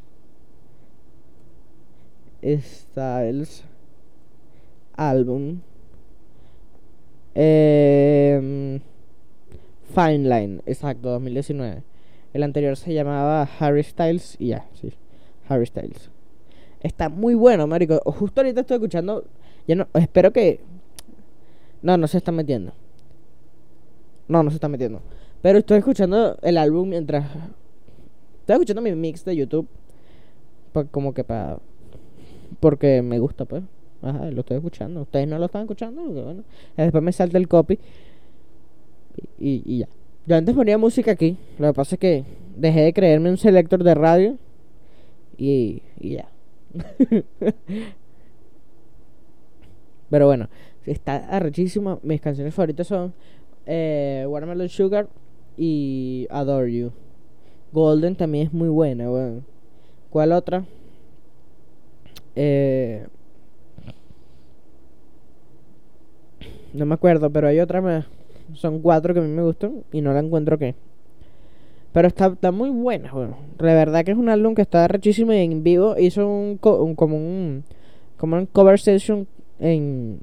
Styles 2.42 3.64
álbum. 4.96 5.60
Eh, 7.34 8.80
Fine 9.94 10.28
Line, 10.28 10.62
exacto, 10.66 11.10
2019. 11.10 11.82
El 12.32 12.42
anterior 12.42 12.76
se 12.76 12.94
llamaba 12.94 13.48
Harry 13.58 13.82
Styles 13.82 14.36
y 14.38 14.48
ya, 14.48 14.66
sí, 14.74 14.92
Harry 15.48 15.66
Styles. 15.66 16.10
Está 16.80 17.08
muy 17.08 17.34
bueno, 17.34 17.66
marico. 17.66 18.00
Justo 18.04 18.40
ahorita 18.40 18.62
estoy 18.62 18.76
escuchando, 18.76 19.24
ya 19.66 19.76
no, 19.76 19.86
espero 19.94 20.32
que 20.32 20.60
no, 21.82 21.96
no 21.96 22.06
se 22.06 22.18
está 22.18 22.32
metiendo. 22.32 22.72
No, 24.32 24.42
no 24.42 24.50
se 24.50 24.56
está 24.56 24.68
metiendo. 24.68 25.00
Pero 25.42 25.58
estoy 25.58 25.78
escuchando 25.78 26.38
el 26.42 26.56
álbum 26.56 26.88
mientras 26.88 27.26
estoy 28.40 28.54
escuchando 28.54 28.82
mi 28.82 28.94
mix 28.94 29.24
de 29.24 29.36
YouTube 29.36 29.68
pues 30.72 30.86
como 30.90 31.12
que 31.12 31.22
para 31.22 31.58
porque 32.60 33.02
me 33.02 33.18
gusta, 33.18 33.44
pues. 33.44 33.62
Ajá, 34.02 34.30
lo 34.30 34.40
estoy 34.40 34.56
escuchando. 34.58 35.02
Ustedes 35.02 35.26
no 35.28 35.38
lo 35.38 35.46
están 35.46 35.62
escuchando, 35.62 36.02
bueno. 36.02 36.44
Después 36.76 37.02
me 37.02 37.12
salta 37.12 37.38
el 37.38 37.48
copy. 37.48 37.78
Y, 39.38 39.62
y, 39.64 39.78
ya. 39.78 39.88
Yo 40.26 40.36
antes 40.36 40.54
ponía 40.54 40.78
música 40.78 41.10
aquí. 41.10 41.36
Lo 41.58 41.68
que 41.68 41.74
pasa 41.74 41.96
es 41.96 41.98
que 41.98 42.24
dejé 42.56 42.82
de 42.82 42.92
creerme 42.92 43.30
un 43.30 43.36
selector 43.36 43.82
de 43.82 43.94
radio. 43.94 44.36
Y, 45.36 45.82
y 45.98 46.10
ya. 46.10 46.28
Pero 50.10 50.26
bueno, 50.26 50.48
está 50.86 51.16
arrechísimo. 51.28 52.00
Mis 52.02 52.20
canciones 52.20 52.54
favoritas 52.54 52.86
son 52.86 53.14
eh, 53.66 54.24
Watermelon 54.28 54.68
Sugar 54.68 55.08
y 55.56 56.26
Adore 56.30 56.72
You. 56.72 56.92
Golden 57.72 58.16
también 58.16 58.48
es 58.48 58.52
muy 58.52 58.68
buena, 58.68 59.08
bueno. 59.08 59.42
¿Cuál 60.10 60.32
otra? 60.32 60.64
Eh, 62.36 63.06
No 66.72 66.86
me 66.86 66.94
acuerdo, 66.94 67.30
pero 67.30 67.48
hay 67.48 67.60
otra 67.60 67.80
más. 67.80 68.06
Son 68.54 68.80
cuatro 68.80 69.12
que 69.12 69.20
a 69.20 69.22
mí 69.22 69.28
me 69.28 69.42
gustan 69.42 69.84
y 69.92 70.00
no 70.00 70.12
la 70.12 70.20
encuentro 70.20 70.58
qué. 70.58 70.74
Pero 71.92 72.08
está, 72.08 72.30
muy 72.50 72.70
buena, 72.70 73.12
bueno. 73.12 73.36
La 73.58 73.74
verdad 73.74 74.04
que 74.04 74.12
es 74.12 74.16
un 74.16 74.30
álbum 74.30 74.54
que 74.54 74.62
está 74.62 74.88
rechísimo 74.88 75.32
en 75.32 75.62
vivo 75.62 75.96
hizo 75.98 76.26
un, 76.26 76.56
como 76.56 77.16
un 77.16 77.64
como 78.16 78.36
un 78.36 78.46
cover 78.46 78.78
session 78.78 79.26
en 79.58 80.18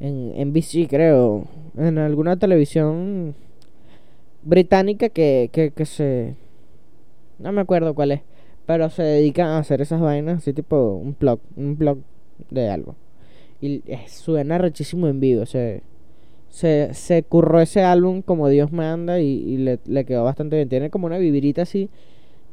en 0.00 0.48
NBC 0.48 0.88
creo, 0.88 1.46
en 1.76 1.98
alguna 1.98 2.38
televisión 2.38 3.34
británica 4.42 5.08
que, 5.08 5.50
que, 5.52 5.70
que 5.70 5.84
se 5.86 6.36
no 7.38 7.52
me 7.52 7.60
acuerdo 7.60 7.94
cuál 7.94 8.12
es, 8.12 8.22
pero 8.66 8.88
se 8.90 9.02
dedican 9.02 9.48
a 9.48 9.58
hacer 9.58 9.80
esas 9.80 10.00
vainas 10.00 10.38
así 10.38 10.52
tipo 10.52 10.94
un 10.94 11.16
blog, 11.18 11.40
un 11.56 11.76
blog 11.76 11.98
de 12.50 12.68
algo. 12.70 12.96
Y 13.60 13.82
eh, 13.86 14.04
suena 14.08 14.58
rechísimo 14.58 15.08
en 15.08 15.20
vivo. 15.20 15.46
Se, 15.46 15.82
se, 16.48 16.92
se 16.94 17.22
curró 17.22 17.60
ese 17.60 17.82
álbum 17.82 18.22
como 18.22 18.48
Dios 18.48 18.72
manda 18.72 19.20
y, 19.20 19.26
y 19.26 19.56
le, 19.58 19.78
le 19.86 20.04
quedó 20.04 20.24
bastante 20.24 20.56
bien. 20.56 20.68
Tiene 20.68 20.90
como 20.90 21.06
una 21.06 21.18
vivirita 21.18 21.62
así 21.62 21.88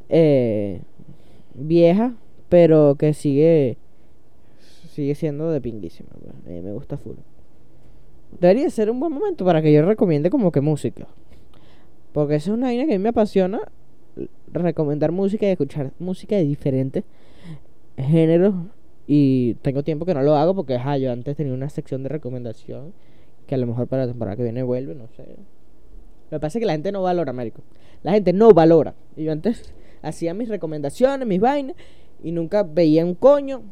eh, 0.09 0.81
vieja, 1.53 2.15
pero 2.49 2.95
que 2.95 3.13
sigue 3.13 3.77
sigue 4.89 5.15
siendo 5.15 5.49
de 5.51 5.59
pinguísima. 5.59 6.09
pues. 6.21 6.35
Mí 6.45 6.61
me 6.61 6.71
gusta 6.71 6.97
full. 6.97 7.15
Debería 8.39 8.69
ser 8.69 8.89
un 8.89 8.99
buen 8.99 9.13
momento 9.13 9.45
para 9.45 9.61
que 9.61 9.71
yo 9.71 9.83
recomiende 9.83 10.29
como 10.29 10.51
que 10.51 10.61
música. 10.61 11.07
Porque 12.11 12.35
esa 12.35 12.51
es 12.51 12.57
una 12.57 12.67
vaina 12.67 12.85
que 12.85 12.93
a 12.93 12.97
mí 12.97 13.03
me 13.03 13.09
apasiona. 13.09 13.61
Recomendar 14.51 15.11
música 15.11 15.47
y 15.47 15.49
escuchar 15.49 15.93
música 15.99 16.35
de 16.35 16.43
diferentes 16.43 17.03
géneros. 17.97 18.53
Y 19.07 19.55
tengo 19.55 19.83
tiempo 19.83 20.05
que 20.05 20.13
no 20.13 20.21
lo 20.21 20.35
hago 20.35 20.55
porque 20.55 20.75
ajá, 20.75 20.97
yo 20.97 21.11
antes 21.11 21.35
tenía 21.35 21.53
una 21.53 21.69
sección 21.69 22.03
de 22.03 22.09
recomendación. 22.09 22.93
Que 23.47 23.55
a 23.55 23.57
lo 23.57 23.67
mejor 23.67 23.87
para 23.87 24.05
la 24.05 24.11
temporada 24.11 24.37
que 24.37 24.43
viene 24.43 24.63
vuelve, 24.63 24.95
no 24.95 25.07
sé. 25.07 25.23
Lo 26.29 26.37
que 26.37 26.39
pasa 26.39 26.57
es 26.57 26.61
que 26.61 26.65
la 26.65 26.73
gente 26.73 26.91
no 26.91 27.01
valora, 27.01 27.31
Américo. 27.31 27.61
La 28.03 28.13
gente 28.13 28.31
no 28.33 28.51
valora. 28.51 28.95
Y 29.15 29.23
yo 29.23 29.31
antes 29.31 29.73
hacía 30.01 30.33
mis 30.33 30.49
recomendaciones, 30.49 31.27
mis 31.27 31.39
vainas. 31.39 31.75
Y 32.23 32.31
nunca 32.31 32.63
veía 32.63 33.05
un 33.05 33.15
coño. 33.15 33.63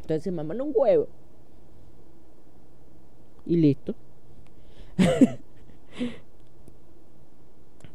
Entonces, 0.00 0.32
mamá, 0.32 0.54
no 0.54 0.64
un 0.64 0.72
huevo. 0.74 1.08
Y 3.46 3.56
listo. 3.56 3.94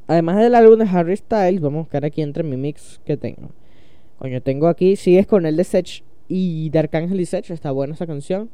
Además 0.08 0.38
del 0.38 0.56
álbum 0.56 0.80
de 0.80 0.86
Harry 0.86 1.18
Styles, 1.18 1.60
vamos 1.60 1.80
a 1.80 1.82
buscar 1.84 2.06
aquí 2.06 2.22
entre 2.22 2.44
mi 2.44 2.56
mix 2.56 3.02
que 3.06 3.18
tengo. 3.18 3.50
Coño, 4.20 4.42
tengo 4.42 4.68
aquí, 4.68 4.96
sigues 4.96 5.28
con 5.28 5.46
el 5.46 5.58
de 5.58 5.64
Sech 5.64 6.04
y 6.28 6.70
de 6.70 6.80
Arcángel 6.80 7.20
y 7.20 7.26
Sech, 7.26 7.50
está 7.52 7.72
buena 7.72 7.94
esa 7.94 8.08
canción. 8.08 8.50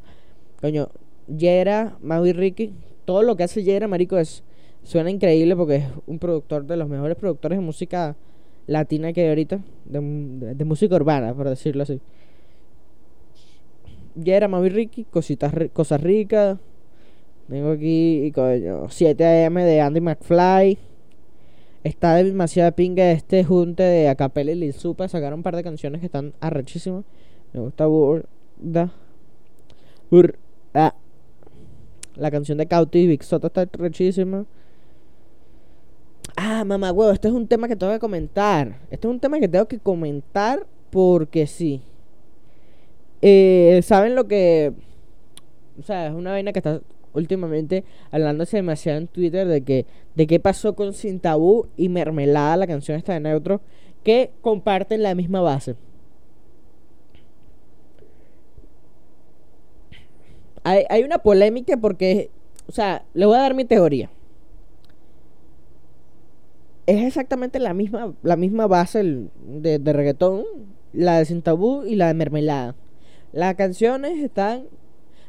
Coño, 0.62 0.90
Yera, 1.28 1.98
Mau 2.02 2.26
y 2.26 2.34
Ricky, 2.34 2.74
todo 3.06 3.22
lo 3.22 3.36
que 3.36 3.44
hace 3.44 3.64
Yera, 3.64 3.88
marico, 3.88 4.18
es 4.18 4.44
suena 4.84 5.10
increíble 5.12 5.56
porque 5.56 5.76
es 5.78 5.86
un 6.08 6.20
productor 6.20 6.66
de 6.66 6.76
los 6.76 6.90
mejores 6.90 7.16
productores 7.18 7.58
de 7.58 7.64
música 7.64 8.16
latina 8.68 9.14
que 9.14 9.22
hay 9.22 9.30
ahorita, 9.30 9.60
de, 9.86 10.00
de- 10.56 10.66
música 10.66 10.96
urbana, 10.96 11.34
por 11.34 11.48
decirlo 11.50 11.84
así. 11.84 12.02
Yera, 14.16 14.48
Mau 14.48 14.66
y 14.66 14.70
Ricky, 14.70 15.06
cositas, 15.06 15.54
cosas 15.72 16.02
ricas. 16.02 16.58
Tengo 17.48 17.72
aquí, 17.72 18.32
coño, 18.34 18.88
7 18.90 19.46
AM 19.46 19.56
de 19.56 19.82
Andy 19.82 20.02
McFly. 20.02 20.78
Está 21.84 22.16
demasiado 22.16 22.72
pinga 22.72 23.12
este 23.12 23.44
junte 23.44 23.84
de 23.84 24.08
Acapella 24.08 24.54
y 24.54 24.56
Lil 24.56 24.74
Supa. 24.74 25.08
Sacaron 25.08 25.40
un 25.40 25.44
par 25.44 25.56
de 25.56 25.64
canciones 25.64 26.00
que 26.00 26.06
están 26.06 26.34
arrechísimas. 26.40 27.04
Me 27.52 27.60
gusta 27.60 27.86
burda. 27.86 28.92
Bur- 30.10 30.36
ah. 30.74 30.96
La 32.16 32.32
canción 32.32 32.58
de 32.58 32.68
Cauti 32.68 33.00
y 33.00 33.08
Big 33.08 33.24
Soto 33.24 33.48
está 33.48 33.62
arrechísima. 33.62 34.46
Ah, 36.38 36.64
mamá, 36.64 36.92
huevo, 36.92 37.12
este 37.12 37.28
es 37.28 37.34
un 37.34 37.48
tema 37.48 37.68
que 37.68 37.76
tengo 37.76 37.92
que 37.92 38.00
comentar. 38.00 38.80
Este 38.90 39.08
es 39.08 39.12
un 39.14 39.20
tema 39.20 39.40
que 39.40 39.48
tengo 39.48 39.68
que 39.68 39.80
comentar 39.80 40.66
porque 40.90 41.46
sí. 41.48 41.82
Eh, 43.22 43.82
¿Saben 43.84 44.16
lo 44.16 44.28
que...? 44.28 44.74
O 45.80 45.84
sea, 45.84 46.08
es 46.08 46.14
una 46.14 46.32
vaina 46.32 46.54
que 46.54 46.60
está 46.60 46.82
últimamente 47.14 47.84
hablándose 48.12 48.58
demasiado 48.58 49.00
en 49.00 49.08
Twitter 49.08 49.48
de 49.48 49.62
que 49.62 49.86
de 50.16 50.28
qué 50.28 50.40
pasó 50.40 50.76
con 50.76 50.94
Sin 50.94 51.20
Tabú 51.20 51.68
y 51.78 51.90
Mermelada, 51.90 52.58
la 52.58 52.68
canción 52.68 52.98
esta 52.98 53.14
de 53.14 53.20
Neutro, 53.20 53.62
que 54.04 54.32
comparten 54.42 55.04
la 55.04 55.16
misma 55.16 55.42
base. 55.42 55.76
Hay, 60.64 60.86
hay 60.90 61.04
una 61.04 61.20
polémica 61.20 61.78
porque, 61.78 62.30
o 62.68 62.72
sea, 62.72 63.04
le 63.14 63.26
voy 63.26 63.36
a 63.36 63.42
dar 63.42 63.54
mi 63.54 63.66
teoría. 63.66 64.10
Es 66.86 67.04
exactamente 67.04 67.60
la 67.60 67.74
misma, 67.74 68.14
la 68.24 68.36
misma 68.36 68.68
base 68.68 69.04
de, 69.46 69.80
de 69.80 69.94
reggaetón, 69.94 70.44
la 70.92 71.18
de 71.20 71.26
Sin 71.26 71.42
Tabú 71.42 71.84
y 71.86 71.96
la 71.96 72.08
de 72.08 72.14
Mermelada. 72.14 72.76
Las 73.32 73.56
canciones 73.56 74.20
están 74.20 74.66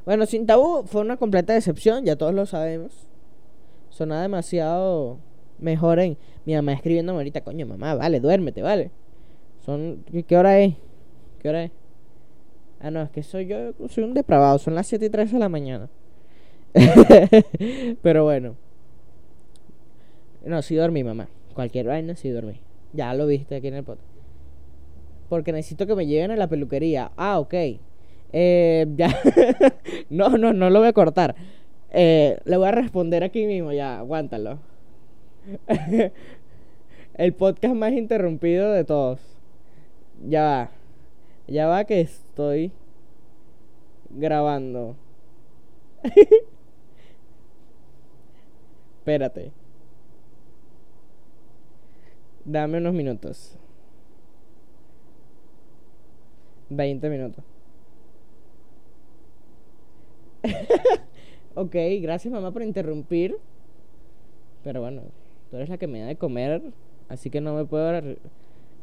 bueno, 0.05 0.27
Sin 0.27 0.47
Tabú 0.47 0.85
fue 0.87 1.01
una 1.01 1.17
completa 1.17 1.53
decepción, 1.55 2.05
ya 2.05 2.17
todos 2.17 2.35
lo 2.35 2.47
sabemos. 2.47 3.07
Sonaba 3.91 4.23
demasiado 4.23 5.19
mejor 5.59 5.99
en 6.01 6.19
mi 6.45 6.55
mamá 6.55 6.73
escribiéndome 6.73 7.19
ahorita, 7.19 7.43
coño, 7.43 7.67
mamá, 7.67 7.95
vale, 7.95 8.21
duérmete, 8.21 8.63
vale. 8.63 8.91
Son 9.65 10.05
¿qué, 10.27 10.37
hora 10.37 10.61
es? 10.61 10.75
¿Qué 11.41 11.49
hora 11.49 11.65
es? 11.65 11.71
Ah, 12.81 12.91
no, 12.91 13.03
es 13.03 13.11
que 13.11 13.23
soy 13.23 13.47
yo, 13.47 13.73
soy 13.89 14.05
un 14.05 14.13
depravado, 14.13 14.59
son 14.59 14.75
las 14.75 14.87
7 14.87 15.07
y 15.07 15.11
13 15.11 15.35
de 15.35 15.39
la 15.39 15.49
mañana. 15.49 15.89
Pero 18.03 18.25
bueno. 18.25 18.57
No, 20.45 20.61
sí 20.61 20.75
dormí, 20.75 21.03
mamá. 21.03 21.29
Cualquier 21.55 21.87
vaina 21.87 22.15
sí 22.17 22.29
dormí. 22.29 22.61
Ya 22.93 23.15
lo 23.15 23.27
viste 23.27 23.57
aquí 23.57 23.69
en 23.69 23.75
el 23.75 23.85
podcast. 23.85 24.07
Porque 25.29 25.53
necesito 25.53 25.87
que 25.87 25.95
me 25.95 26.07
lleven 26.07 26.33
a 26.33 26.37
la 26.37 26.49
peluquería. 26.49 27.13
Ah, 27.17 27.39
ok. 27.39 27.55
Eh, 28.37 28.87
ya. 28.97 29.09
no, 30.11 30.31
no, 30.31 30.53
no 30.53 30.69
lo 30.69 30.81
voy 30.81 30.89
a 30.89 30.93
cortar. 30.93 31.37
Eh, 31.91 32.41
le 32.45 32.57
voy 32.57 32.67
a 32.67 32.73
responder 32.73 33.23
aquí 33.23 33.47
mismo, 33.47 33.73
ya, 33.73 34.01
aguántalo. 34.01 34.59
El 37.15 37.33
podcast 37.35 37.77
más 37.77 37.93
interrumpido 37.93 38.73
de 38.73 38.83
todos. 38.85 39.21
Ya 40.29 40.43
va. 40.43 40.71
Ya 41.47 41.69
va 41.69 41.85
que 41.85 42.01
estoy 42.01 42.73
grabando. 44.11 44.97
Espérate. 48.99 49.53
Dame 52.45 52.79
unos 52.79 52.95
minutos. 52.95 53.57
20 56.69 57.09
minutos. 57.09 57.54
ok, 61.55 61.75
gracias 62.01 62.33
mamá 62.33 62.53
por 62.53 62.63
interrumpir. 62.63 63.37
Pero 64.63 64.81
bueno, 64.81 65.03
tú 65.51 65.57
eres 65.57 65.69
la 65.69 65.79
que 65.79 65.87
me 65.87 66.01
da 66.01 66.07
de 66.07 66.17
comer, 66.17 66.63
así 67.09 67.31
que 67.31 67.41
no 67.41 67.55
me 67.55 67.65
puedo 67.65 68.01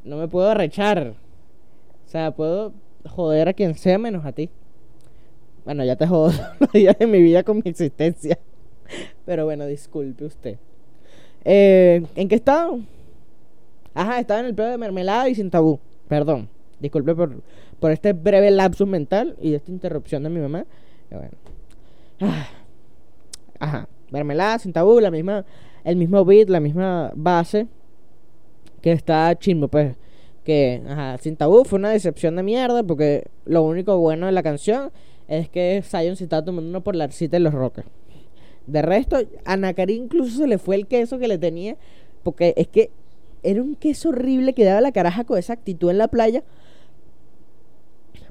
no 0.04 0.17
me 0.17 0.28
puedo 0.28 0.50
arrechar. 0.50 1.13
O 2.06 2.10
sea, 2.10 2.32
puedo 2.32 2.74
joder 3.10 3.50
a 3.50 3.54
quien 3.54 3.76
sea 3.76 3.97
menos 3.97 4.26
a 4.26 4.32
ti. 4.32 4.50
Bueno, 5.65 5.84
ya 5.86 5.95
te 5.95 6.08
jodo 6.08 6.32
los 6.60 6.71
días 6.71 6.97
de 6.97 7.08
mi 7.08 7.21
vida 7.21 7.43
con 7.43 7.58
mi 7.58 7.63
existencia. 7.65 8.38
Pero 9.26 9.45
bueno, 9.45 9.65
disculpe 9.65 10.26
usted. 10.26 10.58
Eh, 11.45 12.04
¿En 12.15 12.28
qué 12.28 12.36
estado? 12.36 12.80
Ajá, 13.93 14.19
estaba 14.19 14.39
en 14.39 14.47
el 14.47 14.56
pedo 14.56 14.69
de 14.69 14.78
mermelada 14.78 15.30
y 15.30 15.36
sin 15.36 15.50
tabú. 15.50 15.80
Perdón. 16.08 16.50
Disculpe 16.80 17.13
por, 17.13 17.41
por 17.80 17.91
este 17.91 18.13
breve 18.13 18.50
lapsus 18.50 18.88
mental 18.88 19.36
y 19.39 19.54
esta 19.54 19.71
interrupción 19.71 20.24
de 20.24 20.30
mi 20.30 20.39
mamá. 20.39 20.65
Y 21.12 21.15
bueno. 21.15 21.32
Ajá. 23.60 23.88
Mermelada, 24.12 24.60
sin 24.60 24.74
tabú, 24.74 25.00
la 25.00 25.12
misma, 25.12 25.46
el 25.84 25.96
mismo 25.96 26.26
beat, 26.26 26.50
la 26.50 26.60
misma 26.60 27.12
base. 27.16 27.68
Que 28.82 28.92
está 28.92 29.38
chimbo, 29.38 29.68
pues. 29.68 29.96
Que, 30.44 30.82
ajá, 30.88 31.18
sin 31.20 31.36
tabú 31.38 31.64
fue 31.64 31.80
una 31.80 31.92
decepción 31.92 32.36
de 32.36 32.44
mierda. 32.44 32.84
Porque 32.84 33.28
lo 33.46 33.64
único 33.64 33.98
bueno 33.98 34.26
de 34.26 34.32
la 34.32 34.44
canción 34.44 34.92
es 35.28 35.50
que 35.50 35.82
Zion 35.84 36.16
se 36.16 36.26
estaba 36.26 36.44
tomando 36.44 36.70
uno 36.70 36.82
por 36.82 36.96
la 36.96 37.06
arcita 37.06 37.38
de 37.38 37.42
los 37.42 37.54
roques. 37.54 37.86
De 38.68 38.82
resto, 38.82 39.18
a 39.46 39.58
Nakari 39.58 39.96
incluso 39.96 40.38
se 40.38 40.48
le 40.48 40.58
fue 40.58 40.76
el 40.76 40.88
queso 40.88 41.20
que 41.20 41.28
le 41.28 41.38
tenía. 41.38 41.78
Porque 42.24 42.54
es 42.58 42.68
que 42.68 42.92
era 43.44 43.62
un 43.62 43.76
queso 43.76 44.10
horrible 44.10 44.54
que 44.54 44.66
daba 44.66 44.82
la 44.82 44.92
caraja 44.92 45.24
con 45.24 45.38
esa 45.38 45.54
actitud 45.54 45.90
en 45.90 45.98
la 45.98 46.08
playa. 46.08 46.44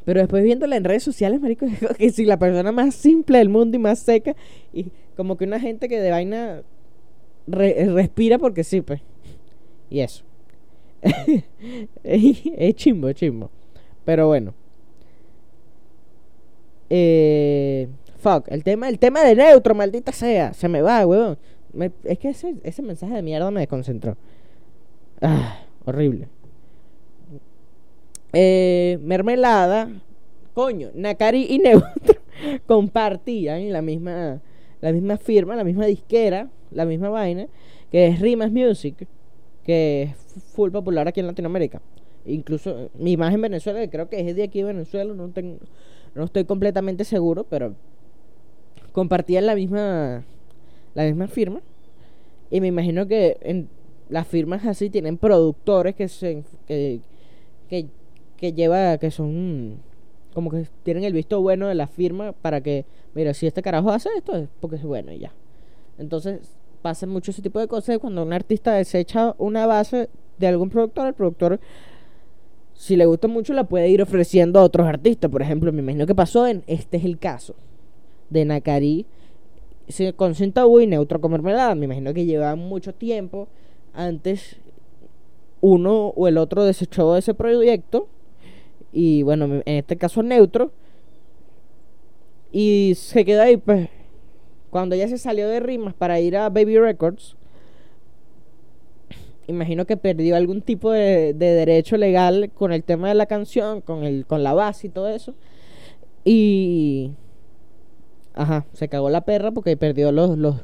Pero 0.04 0.20
después 0.20 0.42
viéndola 0.42 0.76
en 0.76 0.84
redes 0.84 1.02
sociales, 1.02 1.40
marico, 1.40 1.66
que 1.98 2.10
si 2.10 2.24
la 2.24 2.38
persona 2.38 2.72
más 2.72 2.94
simple 2.94 3.38
del 3.38 3.48
mundo 3.48 3.76
y 3.76 3.80
más 3.80 3.98
seca. 4.00 4.34
Y 4.72 4.86
como 5.16 5.36
que 5.36 5.44
una 5.44 5.60
gente 5.60 5.88
que 5.88 6.00
de 6.00 6.10
vaina 6.10 6.62
re- 7.46 7.86
respira 7.92 8.38
porque 8.38 8.64
sí, 8.64 8.80
pues. 8.80 9.00
Y 9.90 10.00
eso. 10.00 10.24
es 12.04 12.74
chimbo, 12.76 13.08
es 13.08 13.14
chimbo. 13.16 13.50
Pero 14.04 14.26
bueno. 14.26 14.54
Eh, 16.88 17.88
fuck, 18.18 18.48
el 18.48 18.64
tema, 18.64 18.88
el 18.88 18.98
tema 18.98 19.22
de 19.22 19.34
neutro, 19.36 19.74
maldita 19.74 20.12
sea. 20.12 20.52
Se 20.54 20.68
me 20.68 20.82
va, 20.82 21.06
weón. 21.06 21.38
Es 22.04 22.18
que 22.18 22.30
ese, 22.30 22.56
ese 22.64 22.82
mensaje 22.82 23.14
de 23.14 23.22
mierda 23.22 23.50
me 23.50 23.60
desconcentró. 23.60 24.16
Ah, 25.20 25.60
horrible. 25.84 26.28
Eh, 28.32 28.98
mermelada, 29.02 29.90
coño, 30.54 30.90
Nakari 30.94 31.46
y 31.50 31.58
Neutro 31.58 32.20
compartían 32.66 33.72
la 33.72 33.82
misma, 33.82 34.40
la 34.80 34.92
misma 34.92 35.16
firma, 35.16 35.56
la 35.56 35.64
misma 35.64 35.86
disquera, 35.86 36.48
la 36.70 36.84
misma 36.84 37.08
vaina, 37.08 37.46
que 37.90 38.06
es 38.06 38.20
Rimas 38.20 38.52
Music, 38.52 39.06
que 39.64 40.02
es 40.02 40.16
full 40.54 40.70
popular 40.70 41.08
aquí 41.08 41.20
en 41.20 41.26
Latinoamérica. 41.26 41.82
Incluso 42.26 42.78
eh, 42.78 42.90
mi 42.98 43.12
imagen 43.12 43.36
en 43.36 43.42
Venezuela, 43.42 43.80
que 43.80 43.90
creo 43.90 44.08
que 44.08 44.20
es 44.20 44.36
de 44.36 44.42
aquí 44.44 44.62
Venezuela, 44.62 45.12
no 45.14 45.28
tengo, 45.30 45.58
no 46.14 46.24
estoy 46.24 46.44
completamente 46.44 47.04
seguro, 47.04 47.44
pero 47.44 47.74
compartían 48.92 49.46
la 49.46 49.54
misma, 49.54 50.24
la 50.94 51.04
misma 51.04 51.28
firma. 51.28 51.60
Y 52.50 52.60
me 52.60 52.66
imagino 52.66 53.06
que 53.06 53.38
en 53.42 53.68
las 54.08 54.26
firmas 54.26 54.66
así 54.66 54.90
tienen 54.90 55.16
productores 55.16 55.94
que 55.94 56.08
se 56.08 56.42
que, 56.66 57.00
que 58.40 58.54
lleva, 58.54 58.96
que 58.98 59.10
son 59.10 59.76
como 60.32 60.50
que 60.50 60.66
tienen 60.82 61.04
el 61.04 61.12
visto 61.12 61.40
bueno 61.42 61.68
de 61.68 61.74
la 61.74 61.86
firma 61.86 62.32
para 62.32 62.60
que, 62.62 62.86
mira, 63.14 63.34
si 63.34 63.46
este 63.46 63.62
carajo 63.62 63.90
hace 63.90 64.08
esto 64.16 64.34
es 64.34 64.48
porque 64.60 64.76
es 64.76 64.82
bueno 64.82 65.12
y 65.12 65.18
ya. 65.18 65.32
Entonces, 65.98 66.40
pasa 66.80 67.06
mucho 67.06 67.30
ese 67.30 67.42
tipo 67.42 67.60
de 67.60 67.68
cosas 67.68 67.98
cuando 67.98 68.22
un 68.22 68.32
artista 68.32 68.72
desecha 68.72 69.34
una 69.36 69.66
base 69.66 70.08
de 70.38 70.46
algún 70.46 70.70
productor, 70.70 71.08
el 71.08 71.14
productor 71.14 71.60
si 72.72 72.96
le 72.96 73.04
gusta 73.04 73.28
mucho 73.28 73.52
la 73.52 73.64
puede 73.64 73.90
ir 73.90 74.00
ofreciendo 74.00 74.58
a 74.58 74.62
otros 74.62 74.86
artistas. 74.86 75.30
Por 75.30 75.42
ejemplo, 75.42 75.70
me 75.70 75.80
imagino 75.80 76.06
que 76.06 76.14
pasó 76.14 76.46
en 76.46 76.64
este 76.66 76.96
es 76.96 77.04
el 77.04 77.18
caso 77.18 77.54
de 78.30 78.46
Nakari 78.46 79.04
con 80.16 80.34
Cinta 80.34 80.64
y 80.80 80.86
Neutro 80.86 81.20
con 81.20 81.32
Mermelada. 81.32 81.74
Me 81.74 81.84
imagino 81.84 82.14
que 82.14 82.24
llevaban 82.24 82.58
mucho 82.58 82.94
tiempo 82.94 83.48
antes 83.92 84.56
uno 85.60 86.14
o 86.16 86.26
el 86.26 86.38
otro 86.38 86.64
desechó 86.64 87.16
ese 87.18 87.34
proyecto 87.34 88.08
y 88.92 89.22
bueno, 89.22 89.44
en 89.44 89.62
este 89.76 89.96
caso 89.96 90.22
Neutro 90.22 90.72
y 92.52 92.94
se 92.96 93.24
quedó 93.24 93.42
ahí 93.42 93.56
pues 93.56 93.88
cuando 94.70 94.96
ya 94.96 95.08
se 95.08 95.18
salió 95.18 95.48
de 95.48 95.60
rimas 95.60 95.94
para 95.94 96.20
ir 96.20 96.36
a 96.36 96.48
Baby 96.48 96.78
Records 96.78 97.36
imagino 99.50 99.84
que 99.86 99.96
perdió 99.96 100.36
algún 100.36 100.62
tipo 100.62 100.92
de, 100.92 101.34
derecho 101.34 101.96
legal 101.96 102.50
con 102.54 102.72
el 102.72 102.84
tema 102.84 103.08
de 103.08 103.14
la 103.14 103.26
canción, 103.26 103.80
con 103.80 104.04
el 104.04 104.26
con 104.26 104.42
la 104.42 104.54
base 104.54 104.86
y 104.86 104.90
todo 104.90 105.08
eso. 105.08 105.34
Y 106.24 107.12
ajá, 108.34 108.66
se 108.72 108.88
cagó 108.88 109.10
la 109.10 109.22
perra 109.22 109.50
porque 109.50 109.76
perdió 109.76 110.12
los, 110.12 110.38
los, 110.38 110.56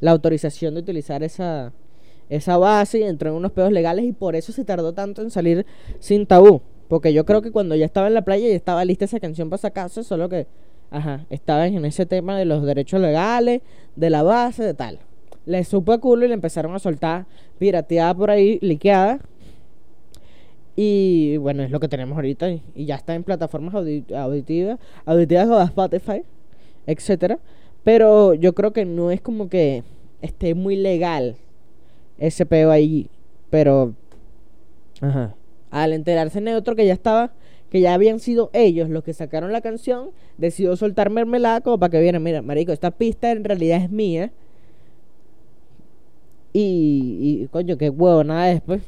la 0.00 0.10
autorización 0.10 0.74
de 0.74 0.80
utilizar 0.80 1.22
esa 1.22 1.72
esa 2.28 2.56
base 2.58 3.00
y 3.00 3.02
entró 3.02 3.30
en 3.30 3.36
unos 3.36 3.52
pedos 3.52 3.72
legales 3.72 4.04
y 4.04 4.12
por 4.12 4.36
eso 4.36 4.52
se 4.52 4.64
tardó 4.64 4.92
tanto 4.92 5.22
en 5.22 5.30
salir 5.30 5.66
sin 5.98 6.26
tabú. 6.26 6.62
Porque 6.90 7.12
yo 7.12 7.24
creo 7.24 7.40
que 7.40 7.52
cuando 7.52 7.76
ya 7.76 7.86
estaba 7.86 8.08
en 8.08 8.14
la 8.14 8.22
playa 8.22 8.48
y 8.48 8.50
estaba 8.50 8.84
lista 8.84 9.04
esa 9.04 9.20
canción 9.20 9.48
para 9.48 9.62
sacarse, 9.62 10.02
solo 10.02 10.28
que, 10.28 10.48
ajá, 10.90 11.24
estaba 11.30 11.68
en 11.68 11.84
ese 11.84 12.04
tema 12.04 12.36
de 12.36 12.44
los 12.44 12.64
derechos 12.64 13.00
legales, 13.00 13.62
de 13.94 14.10
la 14.10 14.24
base, 14.24 14.64
de 14.64 14.74
tal. 14.74 14.98
Le 15.46 15.62
supo 15.62 15.92
a 15.92 15.98
culo 15.98 16.24
y 16.24 16.28
le 16.28 16.34
empezaron 16.34 16.74
a 16.74 16.80
soltar 16.80 17.26
pirateada 17.60 18.12
por 18.12 18.32
ahí, 18.32 18.58
liqueada. 18.60 19.20
Y 20.74 21.36
bueno, 21.36 21.62
es 21.62 21.70
lo 21.70 21.78
que 21.78 21.86
tenemos 21.86 22.16
ahorita. 22.16 22.50
Y 22.74 22.86
ya 22.86 22.96
está 22.96 23.14
en 23.14 23.22
plataformas 23.22 23.72
auditivas, 23.72 24.80
auditivas 25.04 25.48
o 25.48 25.62
Spotify, 25.62 26.24
etcétera. 26.88 27.38
Pero 27.84 28.34
yo 28.34 28.52
creo 28.52 28.72
que 28.72 28.84
no 28.84 29.12
es 29.12 29.20
como 29.20 29.48
que 29.48 29.84
esté 30.22 30.56
muy 30.56 30.74
legal 30.74 31.36
ese 32.18 32.46
peo 32.46 32.72
ahí. 32.72 33.08
Pero, 33.48 33.94
ajá. 35.00 35.36
Al 35.70 35.92
enterarse 35.92 36.40
Neutro 36.40 36.74
que 36.76 36.86
ya 36.86 36.92
estaba, 36.92 37.32
que 37.70 37.80
ya 37.80 37.94
habían 37.94 38.18
sido 38.20 38.50
ellos 38.52 38.88
los 38.88 39.04
que 39.04 39.14
sacaron 39.14 39.52
la 39.52 39.60
canción, 39.60 40.10
decidió 40.38 40.76
soltar 40.76 41.10
mermelada 41.10 41.60
como 41.60 41.78
para 41.78 41.90
que 41.90 42.00
viera, 42.00 42.18
mira, 42.18 42.42
marico, 42.42 42.72
esta 42.72 42.90
pista 42.90 43.30
en 43.30 43.44
realidad 43.44 43.82
es 43.82 43.90
mía. 43.90 44.32
Y, 46.52 47.40
y 47.42 47.46
coño, 47.48 47.78
qué 47.78 47.90
huevo, 47.90 48.24
nada 48.24 48.46
después. 48.46 48.82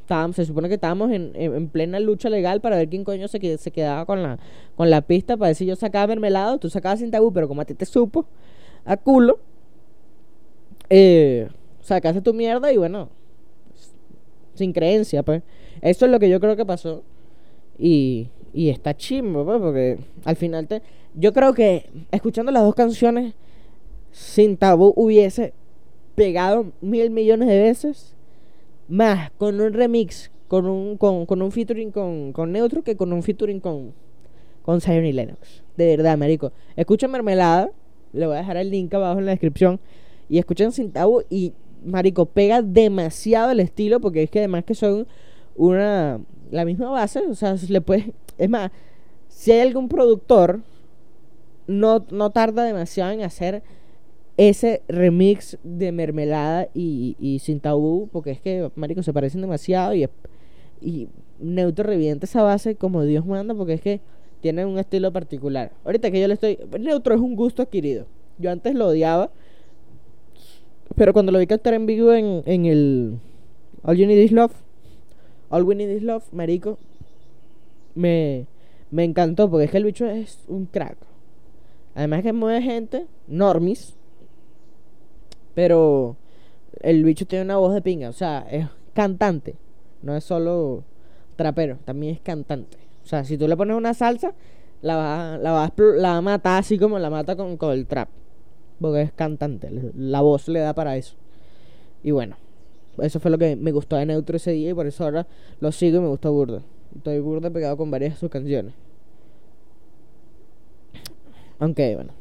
Estábamos, 0.00 0.36
se 0.36 0.46
supone 0.46 0.68
que 0.68 0.74
estábamos 0.74 1.12
en, 1.12 1.32
en, 1.34 1.68
plena 1.68 2.00
lucha 2.00 2.28
legal 2.28 2.60
para 2.60 2.76
ver 2.76 2.88
quién 2.88 3.04
coño 3.04 3.28
se, 3.28 3.58
se 3.58 3.70
quedaba 3.70 4.04
con 4.04 4.22
la, 4.22 4.38
con 4.74 4.90
la 4.90 5.02
pista 5.02 5.36
para 5.36 5.50
decir 5.50 5.68
yo 5.68 5.76
sacaba 5.76 6.06
mermelado, 6.08 6.58
tú 6.58 6.68
sacabas 6.68 6.98
sin 6.98 7.10
tabú, 7.10 7.32
pero 7.32 7.46
como 7.46 7.60
a 7.60 7.64
ti 7.64 7.74
te 7.74 7.86
supo, 7.86 8.26
a 8.84 8.96
culo, 8.96 9.38
eh, 10.90 11.48
sacaste 11.80 12.20
tu 12.20 12.34
mierda 12.34 12.72
y 12.72 12.76
bueno, 12.78 13.10
sin 14.54 14.72
creencia, 14.72 15.22
pues. 15.22 15.42
Eso 15.80 16.06
es 16.06 16.12
lo 16.12 16.18
que 16.18 16.28
yo 16.28 16.40
creo 16.40 16.56
que 16.56 16.66
pasó. 16.66 17.02
Y, 17.78 18.28
y 18.52 18.68
está 18.68 18.96
chimbo, 18.96 19.44
pues, 19.44 19.60
porque 19.60 19.98
al 20.24 20.36
final 20.36 20.66
te... 20.68 20.82
Yo 21.14 21.32
creo 21.32 21.52
que 21.54 21.90
escuchando 22.10 22.52
las 22.52 22.62
dos 22.62 22.74
canciones, 22.74 23.34
sin 24.10 24.56
tabú 24.56 24.92
hubiese 24.96 25.52
pegado 26.14 26.72
mil 26.80 27.10
millones 27.10 27.48
de 27.48 27.60
veces 27.60 28.14
más 28.88 29.30
con 29.32 29.60
un 29.60 29.72
remix, 29.72 30.30
con 30.48 30.66
un, 30.66 30.96
con, 30.98 31.26
con 31.26 31.40
un 31.40 31.50
featuring 31.50 31.90
con, 31.90 32.32
con 32.32 32.52
Neutro 32.52 32.82
que 32.82 32.96
con 32.96 33.12
un 33.12 33.22
featuring 33.22 33.60
con, 33.60 33.94
con 34.62 34.80
Zion 34.80 35.04
y 35.06 35.12
Lennox. 35.12 35.62
De 35.76 35.96
verdad, 35.96 36.18
marico. 36.18 36.52
Escuchen 36.76 37.10
Mermelada, 37.10 37.70
le 38.12 38.26
voy 38.26 38.36
a 38.36 38.40
dejar 38.40 38.58
el 38.58 38.70
link 38.70 38.92
abajo 38.92 39.18
en 39.18 39.26
la 39.26 39.32
descripción. 39.32 39.80
Y 40.28 40.38
escuchen 40.38 40.72
Sin 40.72 40.92
Tabú 40.92 41.22
y 41.30 41.52
marico, 41.84 42.26
pega 42.26 42.62
demasiado 42.62 43.50
el 43.50 43.60
estilo 43.60 44.00
porque 44.00 44.22
es 44.22 44.30
que 44.30 44.38
además 44.38 44.64
que 44.64 44.74
son 44.74 45.06
una 45.56 46.20
la 46.50 46.64
misma 46.64 46.90
base, 46.90 47.20
o 47.20 47.34
sea, 47.34 47.56
le 47.68 47.80
puede, 47.80 48.12
es 48.38 48.48
más, 48.50 48.70
si 49.28 49.52
hay 49.52 49.60
algún 49.60 49.88
productor 49.88 50.60
no, 51.66 52.04
no 52.10 52.30
tarda 52.30 52.64
demasiado 52.64 53.12
en 53.12 53.22
hacer 53.22 53.62
ese 54.36 54.82
remix 54.88 55.58
de 55.62 55.92
mermelada 55.92 56.68
y, 56.74 57.16
y 57.18 57.38
sin 57.38 57.60
tabú, 57.60 58.08
porque 58.12 58.32
es 58.32 58.40
que, 58.40 58.70
marico, 58.74 59.02
se 59.02 59.12
parecen 59.12 59.40
demasiado 59.40 59.94
y, 59.94 60.08
y 60.80 61.08
Neutro 61.38 61.84
revienta 61.84 62.26
esa 62.26 62.42
base 62.42 62.74
como 62.76 63.02
Dios 63.02 63.26
manda, 63.26 63.54
porque 63.54 63.74
es 63.74 63.80
que 63.80 64.00
tiene 64.40 64.66
un 64.66 64.78
estilo 64.78 65.12
particular. 65.12 65.72
Ahorita 65.84 66.10
que 66.10 66.20
yo 66.20 66.28
le 66.28 66.34
estoy... 66.34 66.58
Neutro 66.80 67.14
es 67.14 67.20
un 67.20 67.36
gusto 67.36 67.62
adquirido. 67.62 68.06
Yo 68.38 68.50
antes 68.50 68.74
lo 68.74 68.88
odiaba, 68.88 69.30
pero 70.96 71.12
cuando 71.12 71.32
lo 71.32 71.38
vi 71.38 71.46
cantar 71.46 71.74
en 71.74 71.86
vivo 71.86 72.12
en, 72.12 72.42
en 72.44 72.66
el 72.66 73.18
All 73.82 73.96
You 73.96 74.06
Need 74.06 74.18
Is 74.18 74.32
Love, 74.32 74.52
All 75.52 75.62
We 75.62 75.76
Need 75.76 75.90
Is 75.90 76.02
Love, 76.02 76.24
marico, 76.32 76.78
me, 77.94 78.46
me 78.90 79.04
encantó 79.04 79.48
porque 79.48 79.66
es 79.66 79.70
que 79.70 79.76
el 79.76 79.84
bicho 79.84 80.06
es 80.06 80.40
un 80.48 80.66
crack. 80.66 80.96
Además 81.94 82.22
que 82.22 82.32
mueve 82.32 82.62
gente, 82.62 83.06
normis, 83.28 83.94
pero 85.54 86.16
el 86.80 87.04
bicho 87.04 87.26
tiene 87.26 87.44
una 87.44 87.58
voz 87.58 87.74
de 87.74 87.82
pinga, 87.82 88.08
o 88.08 88.14
sea, 88.14 88.46
es 88.50 88.66
cantante, 88.94 89.54
no 90.02 90.16
es 90.16 90.24
solo 90.24 90.82
trapero, 91.36 91.78
también 91.84 92.14
es 92.14 92.20
cantante. 92.20 92.78
O 93.04 93.06
sea, 93.06 93.24
si 93.24 93.38
tú 93.38 93.46
le 93.46 93.56
pones 93.56 93.76
una 93.76 93.94
salsa, 93.94 94.34
la 94.80 94.96
va, 94.96 95.38
la 95.38 95.52
va, 95.52 95.72
la 95.76 96.08
va 96.12 96.16
a 96.16 96.22
matar 96.22 96.58
así 96.58 96.78
como 96.78 96.98
la 96.98 97.10
mata 97.10 97.36
con, 97.36 97.56
con 97.56 97.72
el 97.72 97.86
trap 97.86 98.08
porque 98.82 99.02
es 99.02 99.12
cantante, 99.12 99.70
la 99.96 100.20
voz 100.20 100.48
le 100.48 100.60
da 100.60 100.74
para 100.74 100.96
eso. 100.96 101.14
Y 102.02 102.10
bueno, 102.10 102.36
eso 102.98 103.20
fue 103.20 103.30
lo 103.30 103.38
que 103.38 103.56
me 103.56 103.72
gustó 103.72 103.96
de 103.96 104.06
Neutro 104.06 104.36
ese 104.36 104.52
día 104.52 104.70
y 104.70 104.74
por 104.74 104.86
eso 104.86 105.04
ahora 105.04 105.26
lo 105.60 105.72
sigo 105.72 105.98
y 105.98 106.00
me 106.00 106.08
gusta 106.08 106.28
burda. 106.28 106.62
Estoy 106.94 107.20
burda 107.20 107.50
pegado 107.50 107.76
con 107.76 107.90
varias 107.90 108.14
de 108.14 108.18
sus 108.18 108.30
canciones. 108.30 108.74
Aunque, 111.58 111.94
bueno. 111.94 112.12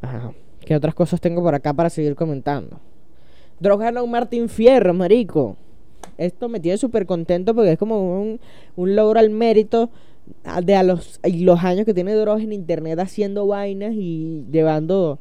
Ajá. 0.00 0.32
¿Qué 0.60 0.74
otras 0.74 0.94
cosas 0.94 1.20
tengo 1.20 1.42
por 1.42 1.54
acá 1.54 1.72
para 1.74 1.90
seguir 1.90 2.14
comentando? 2.14 2.80
Droga 3.60 4.02
un 4.02 4.10
Martín 4.10 4.48
Fierro, 4.48 4.94
marico. 4.94 5.56
Esto 6.18 6.48
me 6.48 6.60
tiene 6.60 6.78
súper 6.78 7.06
contento 7.06 7.54
porque 7.54 7.72
es 7.72 7.78
como 7.78 8.20
un, 8.20 8.40
un 8.76 8.96
logro 8.96 9.20
al 9.20 9.30
mérito 9.30 9.90
de 10.64 10.74
a 10.74 10.82
los, 10.82 11.20
los 11.22 11.64
años 11.64 11.84
que 11.84 11.94
tiene 11.94 12.14
Dross 12.14 12.42
en 12.42 12.52
internet 12.52 12.98
haciendo 12.98 13.46
vainas 13.46 13.92
y 13.94 14.44
llevando 14.50 15.18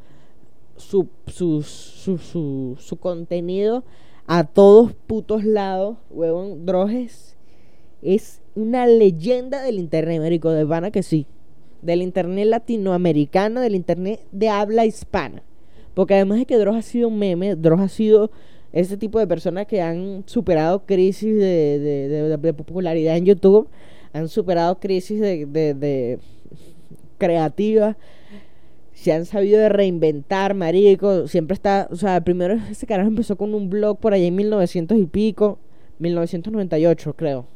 su, 0.82 1.08
su, 1.28 1.64
su, 1.64 2.78
su, 2.78 2.98
contenido 2.98 3.84
a 4.28 4.44
todos 4.44 4.94
putos 4.94 5.44
lados, 5.44 5.98
huevón. 6.10 6.66
Dross 6.66 7.36
es, 8.02 8.42
una 8.56 8.86
leyenda 8.86 9.62
del 9.62 9.80
internet, 9.80 10.20
Américo, 10.20 10.52
de 10.52 10.64
Vana 10.64 10.92
que 10.92 11.04
sí. 11.04 11.28
Del 11.82 12.02
internet 12.02 12.48
latinoamericano, 12.48 13.62
del 13.62 13.76
internet 13.76 14.20
de 14.32 14.50
habla 14.50 14.86
hispana. 14.86 15.44
Porque 15.94 16.16
además 16.16 16.40
de 16.40 16.46
que 16.46 16.58
Dross 16.58 16.76
ha 16.76 16.82
sido 16.82 17.08
un 17.08 17.18
meme, 17.18 17.56
Dross 17.56 17.80
ha 17.80 17.88
sido 17.88 18.32
ese 18.74 18.98
tipo 18.98 19.20
de 19.20 19.28
personas 19.28 19.68
que 19.68 19.82
han 19.82 20.24
superado 20.26 20.86
crisis 20.86 21.36
de, 21.36 22.38
de, 22.42 22.54
popularidad 22.54 23.18
en 23.18 23.26
YouTube 23.26 23.68
han 24.14 24.28
superado 24.28 24.80
crisis 24.80 25.20
de 25.22 26.20
creativas, 27.22 27.96
se 29.02 29.12
han 29.12 29.26
sabido 29.26 29.60
de 29.60 29.68
reinventar, 29.68 30.54
marico, 30.54 31.28
siempre 31.28 31.56
está, 31.56 31.88
o 31.90 31.96
sea, 31.96 32.22
primero 32.22 32.54
ese 32.70 32.86
carajo 32.86 33.10
empezó 33.10 33.36
con 33.36 33.56
un 33.56 33.68
blog 33.68 33.98
por 33.98 34.14
allá 34.14 34.28
en 34.28 34.36
1900 34.36 34.96
y 34.96 35.06
pico, 35.08 35.58
1998 35.98 37.16
creo, 37.16 37.48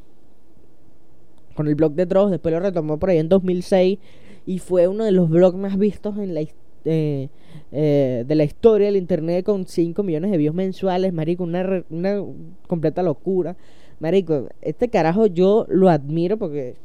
con 1.54 1.68
el 1.68 1.76
blog 1.76 1.94
de 1.94 2.08
Dross, 2.08 2.32
después 2.32 2.52
lo 2.52 2.60
retomó 2.60 2.98
por 2.98 3.12
ahí 3.12 3.20
en 3.20 3.30
2006 3.30 4.00
y 4.48 4.58
fue 4.58 4.88
uno 4.88 5.04
de 5.04 5.12
los 5.12 5.30
blogs 5.30 5.56
más 5.56 5.78
vistos 5.78 6.18
en 6.18 6.34
la 6.34 6.42
eh, 6.42 7.30
eh, 7.72 8.24
de 8.28 8.36
la 8.36 8.44
historia 8.44 8.88
del 8.88 8.96
internet 8.96 9.46
con 9.46 9.68
5 9.68 10.02
millones 10.02 10.32
de 10.32 10.38
views 10.38 10.56
mensuales, 10.56 11.14
marico, 11.14 11.44
una, 11.44 11.84
una 11.92 12.24
completa 12.66 13.04
locura. 13.04 13.56
Marico, 14.00 14.50
este 14.62 14.90
carajo 14.90 15.28
yo 15.28 15.68
lo 15.70 15.90
admiro 15.90 16.38
porque 16.38 16.76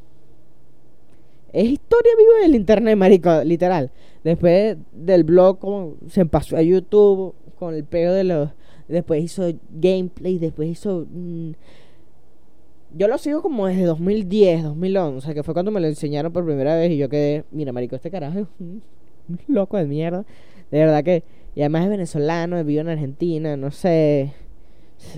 Es 1.55 1.65
historia 1.65 2.13
viva 2.19 2.43
del 2.43 2.57
internet, 2.57 2.97
marico, 2.97 3.43
literal. 3.43 3.91
Después 4.25 4.77
del 4.93 5.25
blog, 5.25 5.59
como 5.59 5.97
se 6.09 6.27
pasó 6.27 6.57
a 6.57 6.63
YouTube 6.63 7.35
con 7.59 7.75
el 7.75 7.85
pego 7.85 8.13
de 8.13 8.25
los. 8.25 8.51
Después 8.89 9.23
hizo 9.23 9.51
gameplay, 9.71 10.39
después 10.39 10.69
hizo. 10.69 11.07
Mm, 11.11 11.53
yo 12.93 13.07
lo 13.07 13.19
sigo 13.19 13.41
como 13.41 13.67
desde 13.67 13.85
2010, 13.85 14.65
2011, 14.65 15.35
que 15.35 15.43
fue 15.43 15.55
cuando 15.55 15.71
me 15.71 15.81
lo 15.81 15.87
enseñaron 15.87 16.33
por 16.33 16.45
primera 16.45 16.75
vez 16.75 16.91
y 16.91 16.97
yo 16.97 17.09
quedé, 17.09 17.45
mira, 17.53 17.73
marico, 17.73 17.95
este 17.95 18.11
carajo 18.11 18.41
es 18.41 18.47
un 18.59 18.83
loco 19.47 19.77
de 19.77 19.87
mierda. 19.87 20.25
De 20.71 20.79
verdad 20.79 21.05
que, 21.05 21.23
y 21.55 21.61
además 21.61 21.85
es 21.85 21.91
venezolano, 21.91 22.63
vive 22.65 22.81
en 22.81 22.89
Argentina, 22.89 23.57
no 23.57 23.71
sé. 23.71 24.33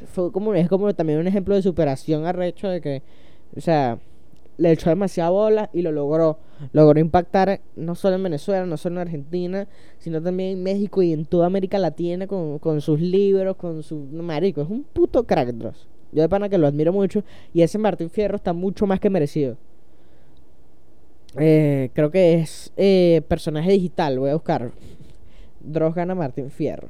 Fue 0.07 0.31
como, 0.33 0.55
es 0.55 0.69
como 0.69 0.95
también 0.95 1.19
un 1.19 1.27
ejemplo 1.27 1.55
de 1.55 1.63
superación 1.63 2.27
arrecho 2.27 2.69
de 2.69 2.81
que, 2.81 3.03
o 3.57 3.61
sea, 3.61 3.99
le 4.63 4.71
echó 4.71 4.91
demasiada 4.91 5.31
bola 5.31 5.71
y 5.73 5.83
lo 5.83 5.91
logró. 5.91 6.39
Logró 6.73 7.01
impactar 7.01 7.61
no 7.75 7.97
solo 7.97 8.15
en 8.15 8.23
Venezuela, 8.23 8.65
no 8.65 8.77
solo 8.77 8.95
en 8.95 9.09
Argentina, 9.09 9.67
sino 9.99 10.23
también 10.23 10.51
en 10.51 10.63
México 10.63 11.03
y 11.03 11.13
en 11.13 11.25
toda 11.25 11.47
América 11.47 11.81
Latina 11.81 12.29
con, 12.29 12.61
con 12.61 12.81
sus 12.81 13.01
libros, 13.01 13.57
con 13.57 13.83
su... 13.83 13.97
Marico, 13.97 14.63
es 14.63 14.71
un 14.71 14.85
puto 14.85 15.25
crack, 15.25 15.49
Dross. 15.49 15.89
Yo 16.13 16.23
de 16.23 16.29
pana 16.29 16.49
que 16.49 16.59
lo 16.59 16.69
admiro 16.69 16.93
mucho 16.93 17.25
y 17.53 17.63
ese 17.63 17.77
Martín 17.77 18.09
Fierro 18.09 18.37
está 18.37 18.53
mucho 18.53 18.87
más 18.87 19.01
que 19.01 19.11
merecido. 19.11 19.57
Eh, 21.39 21.91
creo 21.93 22.11
que 22.13 22.35
es 22.35 22.73
eh, 22.77 23.23
personaje 23.27 23.73
digital, 23.73 24.21
voy 24.21 24.31
a 24.31 24.35
buscar. 24.35 24.71
Dross 25.59 25.95
gana 25.95 26.15
Martín 26.15 26.51
Fierro. 26.51 26.89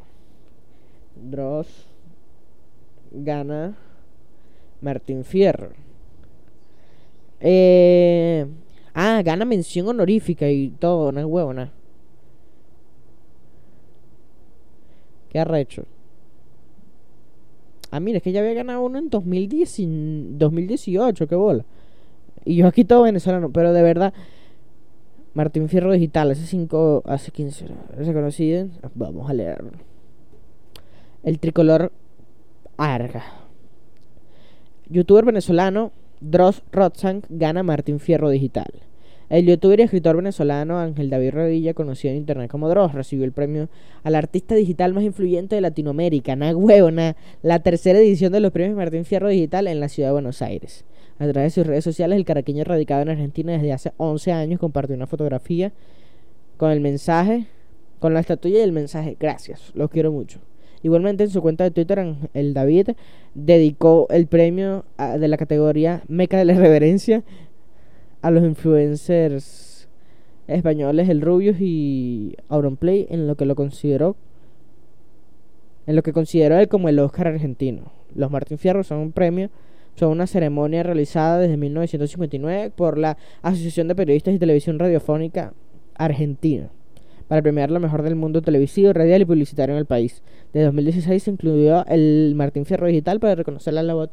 Dross 1.16 1.86
gana 3.12 3.78
Martín 4.82 5.24
Fierro. 5.24 5.70
Eh, 7.44 8.46
ah, 8.94 9.20
gana 9.24 9.44
mención 9.44 9.88
honorífica 9.88 10.48
y 10.48 10.70
todo, 10.70 11.10
no 11.10 11.18
es 11.20 11.26
huevona. 11.26 11.72
¿Qué 15.28 15.40
arrecho? 15.40 15.84
Ah, 17.90 18.00
mira, 18.00 18.18
es 18.18 18.22
que 18.22 18.32
ya 18.32 18.40
había 18.40 18.54
ganado 18.54 18.82
uno 18.82 18.98
en 18.98 19.10
2018, 19.10 21.26
qué 21.26 21.34
bola. 21.34 21.64
Y 22.44 22.56
yo 22.56 22.66
aquí 22.66 22.84
todo 22.84 23.02
venezolano, 23.02 23.50
pero 23.50 23.72
de 23.72 23.82
verdad, 23.82 24.14
Martín 25.34 25.68
Fierro 25.68 25.92
Digital, 25.92 26.30
hace 26.30 26.46
5, 26.46 27.02
hace 27.06 27.32
15, 27.32 27.66
¿se 28.02 28.14
conocido? 28.14 28.68
Vamos 28.94 29.28
a 29.28 29.34
leerlo. 29.34 29.72
El 31.22 31.38
tricolor 31.38 31.92
Arga. 32.76 33.24
Youtuber 34.88 35.24
venezolano 35.24 35.92
Dross 36.22 36.62
Rotzank 36.70 37.26
gana 37.30 37.64
Martín 37.64 37.98
Fierro 37.98 38.30
Digital. 38.30 38.70
El 39.28 39.46
youtuber 39.46 39.80
y 39.80 39.82
escritor 39.82 40.14
venezolano 40.14 40.78
Ángel 40.78 41.10
David 41.10 41.32
Rodilla, 41.32 41.74
conocido 41.74 42.12
en 42.12 42.18
internet 42.18 42.48
como 42.48 42.68
Dross, 42.68 42.92
recibió 42.92 43.24
el 43.24 43.32
premio 43.32 43.68
al 44.04 44.14
artista 44.14 44.54
digital 44.54 44.94
más 44.94 45.02
influyente 45.02 45.56
de 45.56 45.60
Latinoamérica, 45.60 46.36
na 46.36 46.54
la 47.42 47.58
tercera 47.58 47.98
edición 47.98 48.32
de 48.32 48.38
los 48.38 48.52
premios 48.52 48.76
Martín 48.76 49.04
Fierro 49.04 49.28
Digital 49.30 49.66
en 49.66 49.80
la 49.80 49.88
ciudad 49.88 50.10
de 50.10 50.12
Buenos 50.12 50.42
Aires. 50.42 50.84
A 51.18 51.26
través 51.26 51.54
de 51.54 51.60
sus 51.60 51.66
redes 51.66 51.82
sociales, 51.82 52.16
el 52.16 52.24
caraqueño 52.24 52.62
radicado 52.62 53.02
en 53.02 53.08
Argentina 53.08 53.52
desde 53.52 53.72
hace 53.72 53.92
11 53.96 54.30
años 54.30 54.60
compartió 54.60 54.94
una 54.94 55.08
fotografía 55.08 55.72
con 56.56 56.70
el 56.70 56.80
mensaje, 56.80 57.46
con 57.98 58.14
la 58.14 58.20
estatuilla 58.20 58.58
y 58.58 58.62
el 58.62 58.72
mensaje, 58.72 59.16
gracias, 59.18 59.72
los 59.74 59.90
quiero 59.90 60.12
mucho. 60.12 60.38
Igualmente 60.82 61.24
en 61.24 61.30
su 61.30 61.40
cuenta 61.42 61.64
de 61.64 61.70
Twitter, 61.70 62.16
el 62.34 62.54
David 62.54 62.90
dedicó 63.34 64.08
el 64.10 64.26
premio 64.26 64.84
de 64.98 65.28
la 65.28 65.36
categoría 65.36 66.02
Meca 66.08 66.38
de 66.38 66.44
la 66.44 66.54
Reverencia 66.54 67.22
a 68.20 68.30
los 68.30 68.42
influencers 68.42 69.88
españoles 70.48 71.08
El 71.08 71.20
Rubius 71.20 71.60
y 71.60 72.36
Auronplay 72.48 73.06
en 73.10 73.26
lo 73.26 73.36
que 73.36 73.46
lo 73.46 73.54
consideró 73.54 74.16
en 75.86 75.96
lo 75.96 76.02
que 76.02 76.12
consideró 76.12 76.58
él 76.58 76.68
como 76.68 76.88
el 76.88 76.98
Oscar 77.00 77.26
argentino. 77.26 77.92
Los 78.14 78.30
Martín 78.30 78.58
Fierro 78.58 78.84
son 78.84 78.98
un 78.98 79.12
premio, 79.12 79.50
son 79.96 80.10
una 80.10 80.28
ceremonia 80.28 80.84
realizada 80.84 81.38
desde 81.38 81.56
1959 81.56 82.70
por 82.70 82.98
la 82.98 83.16
Asociación 83.42 83.88
de 83.88 83.96
Periodistas 83.96 84.34
y 84.34 84.38
Televisión 84.38 84.78
Radiofónica 84.78 85.54
Argentina 85.94 86.70
para 87.32 87.40
premiar 87.40 87.70
lo 87.70 87.80
mejor 87.80 88.02
del 88.02 88.14
mundo 88.14 88.42
televisivo, 88.42 88.92
radial 88.92 89.22
y 89.22 89.24
publicitario 89.24 89.74
en 89.74 89.78
el 89.78 89.86
país. 89.86 90.22
De 90.52 90.64
2016 90.64 91.22
se 91.22 91.30
incluyó 91.30 91.82
el 91.86 92.34
Martín 92.36 92.66
Fierro 92.66 92.86
Digital 92.86 93.20
para 93.20 93.34
reconocer 93.34 93.72
la 93.72 93.82
labor, 93.82 94.10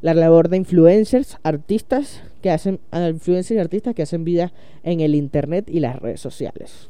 la 0.00 0.14
labor 0.14 0.48
de 0.48 0.56
influencers, 0.56 1.36
artistas 1.42 2.22
que 2.40 2.50
hacen 2.50 2.80
influencers 2.90 3.58
y 3.58 3.58
artistas 3.58 3.94
que 3.94 4.00
hacen 4.00 4.24
vida 4.24 4.54
en 4.82 5.00
el 5.00 5.14
internet 5.14 5.68
y 5.68 5.80
las 5.80 5.96
redes 5.96 6.22
sociales. 6.22 6.88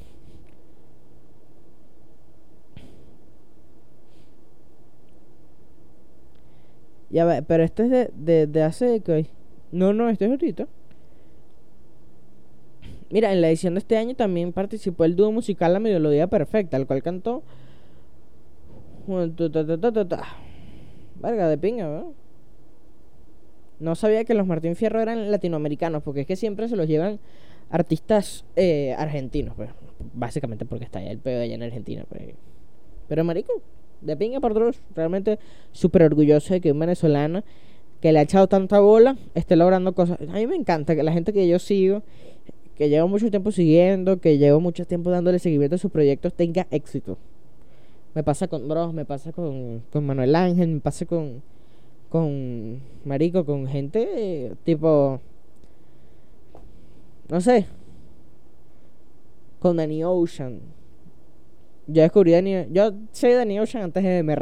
Ya 7.11 7.25
va, 7.25 7.43
pero 7.43 7.65
este 7.65 7.83
es 7.83 7.91
de, 7.91 8.11
de, 8.15 8.47
de 8.47 8.63
hace 8.63 9.01
que 9.01 9.27
no, 9.73 9.93
no, 9.93 10.09
este 10.09 10.27
es 10.27 10.31
ahorita. 10.31 10.69
Mira, 13.15 13.33
en 13.33 13.41
la 13.41 13.47
edición 13.47 13.75
de 13.75 13.79
este 13.79 13.97
año 13.97 14.17
también 14.17 14.53
participó 14.53 15.05
el 15.05 15.15
dúo 15.15 15.31
musical 15.31 15.73
La 15.73 15.79
Melodía 15.79 16.27
Perfecta, 16.27 16.77
el 16.77 16.85
cual 16.85 17.01
cantó. 17.01 17.45
Verga 21.23 21.49
de 21.49 21.57
pinga, 21.57 21.89
¿verdad? 21.89 22.07
No 23.79 23.95
sabía 23.95 24.25
que 24.25 24.35
los 24.35 24.49
Martín 24.49 24.75
Fierro 24.75 25.01
eran 25.01 25.31
latinoamericanos, 25.31 26.03
porque 26.03 26.23
es 26.23 26.27
que 26.27 26.35
siempre 26.35 26.69
se 26.69 26.75
los 26.75 26.89
llevan 26.89 27.21
artistas 27.71 28.45
eh, 28.57 28.97
argentinos, 28.99 29.55
pues. 29.55 29.71
Básicamente 30.13 30.65
porque 30.65 30.85
está 30.85 30.99
allá 30.99 31.13
el 31.13 31.19
pedo 31.19 31.41
allá 31.41 31.55
en 31.55 31.63
Argentina, 31.63 32.05
pues. 32.09 32.35
Pero 33.07 33.23
marico, 33.23 33.53
de 34.01 34.17
pinga 34.17 34.41
por 34.41 34.51
otros, 34.51 34.81
realmente 34.93 35.39
súper 35.71 36.03
orgulloso 36.03 36.53
de 36.53 36.61
que 36.61 36.73
un 36.73 36.81
venezolano 36.81 37.45
que 38.01 38.13
le 38.13 38.19
ha 38.19 38.23
echado 38.23 38.49
tanta 38.49 38.81
bola 38.81 39.17
esté 39.37 39.55
logrando 39.55 39.95
cosas. 39.95 40.19
A 40.21 40.33
mí 40.33 40.49
me 40.49 40.57
encanta 40.57 40.97
que 40.97 41.05
la 41.05 41.13
gente 41.13 41.33
que 41.33 41.47
yo 41.47 41.61
sigo 41.61 42.03
que 42.77 42.89
llevo 42.89 43.09
mucho 43.09 43.31
tiempo 43.31 43.53
siguiendo, 43.53 44.21
que 44.21 44.39
llevo 44.39 44.61
mucho 44.61 44.85
tiempo 44.85 45.11
dándole 45.11 45.39
seguimiento 45.39 45.77
a 45.77 45.79
sus 45.79 45.91
proyectos, 45.91 46.35
tenga 46.35 46.67
éxito. 46.71 47.19
Me 48.15 48.23
pasa 48.23 48.49
con 48.49 48.69
Bros, 48.69 48.93
me 48.95 49.05
pasa 49.05 49.33
con, 49.33 49.83
con 49.93 50.07
Manuel 50.07 50.35
Ángel, 50.35 50.69
me 50.69 50.81
pasa 50.81 51.05
con, 51.05 51.43
con 52.09 52.81
Marico, 53.05 53.45
con 53.45 53.67
gente 53.67 54.53
tipo, 54.65 55.21
no 57.29 57.41
sé, 57.41 57.67
con 59.59 59.77
Danny 59.77 60.05
Ocean. 60.05 60.61
Yo 61.87 62.03
descubrí 62.03 62.33
Danny, 62.33 62.67
yo 62.71 62.93
sé 63.13 63.35
Danny 63.35 63.59
Ocean 63.61 63.85
antes 63.85 64.03
de 64.03 64.23
Me. 64.23 64.37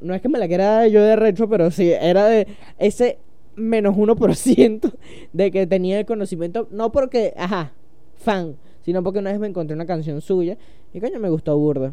No 0.00 0.14
es 0.14 0.20
que 0.20 0.28
me 0.28 0.38
la 0.38 0.46
quiera 0.48 0.86
yo 0.86 1.02
de 1.02 1.16
recho, 1.16 1.48
pero 1.48 1.70
sí, 1.70 1.90
era 1.90 2.26
de 2.26 2.46
ese 2.78 3.18
menos 3.56 3.96
1% 3.96 4.92
de 5.32 5.50
que 5.50 5.66
tenía 5.66 5.98
el 5.98 6.06
conocimiento, 6.06 6.68
no 6.70 6.92
porque, 6.92 7.34
ajá, 7.36 7.72
fan, 8.16 8.56
sino 8.82 9.02
porque 9.02 9.18
una 9.18 9.30
vez 9.30 9.40
me 9.40 9.46
encontré 9.46 9.74
una 9.74 9.86
canción 9.86 10.20
suya 10.20 10.56
y 10.92 11.00
coño 11.00 11.18
me 11.18 11.30
gustó 11.30 11.56
burda. 11.56 11.92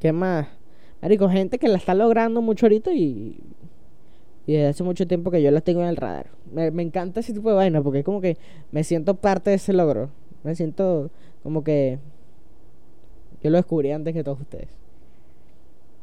¿Qué 0.00 0.12
más? 0.12 0.48
Marico, 1.00 1.28
gente 1.28 1.58
que 1.58 1.68
la 1.68 1.76
está 1.76 1.94
logrando 1.94 2.40
mucho 2.42 2.66
ahorita 2.66 2.92
y, 2.92 3.38
y 4.46 4.52
desde 4.52 4.68
hace 4.68 4.84
mucho 4.84 5.06
tiempo 5.06 5.30
que 5.30 5.42
yo 5.42 5.50
la 5.50 5.60
tengo 5.60 5.82
en 5.82 5.88
el 5.88 5.96
radar. 5.96 6.26
Me, 6.52 6.70
me 6.70 6.82
encanta 6.82 7.20
ese 7.20 7.32
tipo 7.32 7.48
de 7.48 7.56
vaina 7.56 7.82
porque 7.82 8.00
es 8.00 8.04
como 8.04 8.20
que 8.20 8.36
me 8.70 8.84
siento 8.84 9.14
parte 9.14 9.50
de 9.50 9.56
ese 9.56 9.72
logro. 9.72 10.10
Me 10.42 10.54
siento 10.54 11.10
como 11.42 11.64
que 11.64 11.98
yo 13.42 13.50
lo 13.50 13.56
descubrí 13.56 13.90
antes 13.92 14.14
que 14.14 14.24
todos 14.24 14.40
ustedes. 14.40 14.83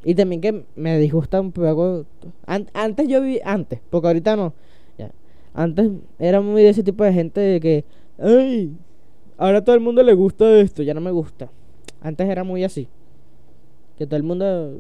Y 0.03 0.15
también 0.15 0.41
que 0.41 0.65
me 0.75 0.97
disgusta 0.97 1.39
un 1.39 1.51
poco. 1.51 2.05
antes 2.45 3.07
yo 3.07 3.21
vi. 3.21 3.39
Antes, 3.43 3.79
porque 3.89 4.07
ahorita 4.07 4.35
no. 4.35 4.53
Ya. 4.97 5.11
Antes 5.53 5.91
era 6.17 6.41
muy 6.41 6.63
de 6.63 6.69
ese 6.69 6.83
tipo 6.83 7.03
de 7.03 7.13
gente 7.13 7.39
de 7.39 7.59
que. 7.59 7.85
¡Ay! 8.17 8.75
Ahora 9.37 9.63
todo 9.63 9.75
el 9.75 9.81
mundo 9.81 10.01
le 10.03 10.13
gusta 10.13 10.59
esto. 10.59 10.81
Ya 10.83 10.93
no 10.93 11.01
me 11.01 11.11
gusta. 11.11 11.49
Antes 12.01 12.27
era 12.27 12.43
muy 12.43 12.63
así. 12.63 12.87
Que 13.97 14.07
todo 14.07 14.17
el 14.17 14.23
mundo. 14.23 14.71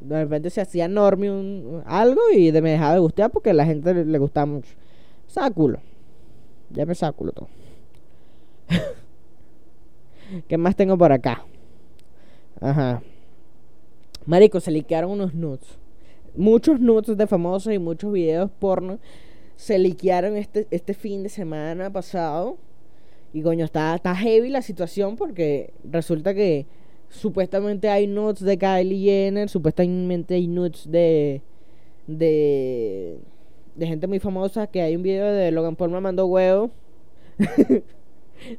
De 0.00 0.22
repente 0.22 0.50
se 0.50 0.60
hacía 0.60 0.84
enorme 0.86 1.30
un, 1.30 1.82
algo 1.86 2.20
y 2.32 2.50
de 2.50 2.60
me 2.60 2.70
dejaba 2.70 2.94
de 2.94 3.00
gustar 3.00 3.30
porque 3.30 3.50
a 3.50 3.54
la 3.54 3.64
gente 3.64 4.04
le, 4.04 4.18
gustaba 4.18 4.46
mucho. 4.46 4.74
Sáculo. 5.26 5.80
Ya 6.70 6.86
me 6.86 6.94
sáculo 6.94 7.32
todo. 7.32 7.48
¿Qué 10.48 10.56
más 10.56 10.74
tengo 10.74 10.96
por 10.96 11.12
acá? 11.12 11.44
Ajá. 12.60 13.02
Marico, 14.26 14.60
se 14.60 14.70
liquearon 14.70 15.12
unos 15.12 15.34
nudes. 15.34 15.78
Muchos 16.36 16.80
nudes 16.80 17.16
de 17.16 17.26
famosos 17.26 17.72
y 17.72 17.78
muchos 17.78 18.12
videos 18.12 18.50
porno 18.58 18.98
se 19.56 19.78
liquearon 19.78 20.36
este, 20.36 20.66
este 20.70 20.94
fin 20.94 21.22
de 21.22 21.28
semana 21.28 21.92
pasado. 21.92 22.56
Y 23.32 23.42
coño, 23.42 23.64
está, 23.64 23.94
está 23.94 24.14
heavy 24.14 24.48
la 24.48 24.62
situación 24.62 25.16
porque 25.16 25.72
resulta 25.84 26.34
que 26.34 26.66
supuestamente 27.08 27.88
hay 27.88 28.06
nudes 28.06 28.40
de 28.40 28.58
Kylie 28.58 29.04
Jenner, 29.04 29.48
supuestamente 29.48 30.34
hay 30.34 30.46
nudes 30.46 30.90
de. 30.90 31.42
de. 32.06 33.18
de 33.76 33.86
gente 33.86 34.06
muy 34.06 34.18
famosa 34.18 34.66
que 34.66 34.82
hay 34.82 34.96
un 34.96 35.02
video 35.02 35.32
de 35.32 35.50
Logan 35.50 35.76
Paul 35.76 35.90
mamando 35.90 36.26
huevo. 36.26 36.70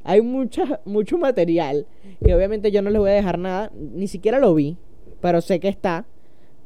hay 0.04 0.20
mucha, 0.22 0.80
mucho 0.84 1.18
material 1.18 1.86
que 2.24 2.34
obviamente 2.34 2.70
yo 2.70 2.82
no 2.82 2.90
les 2.90 3.00
voy 3.00 3.10
a 3.10 3.14
dejar 3.14 3.38
nada, 3.38 3.70
ni 3.74 4.08
siquiera 4.08 4.38
lo 4.38 4.54
vi, 4.54 4.76
pero 5.24 5.40
sé 5.40 5.58
que 5.58 5.68
está, 5.68 6.04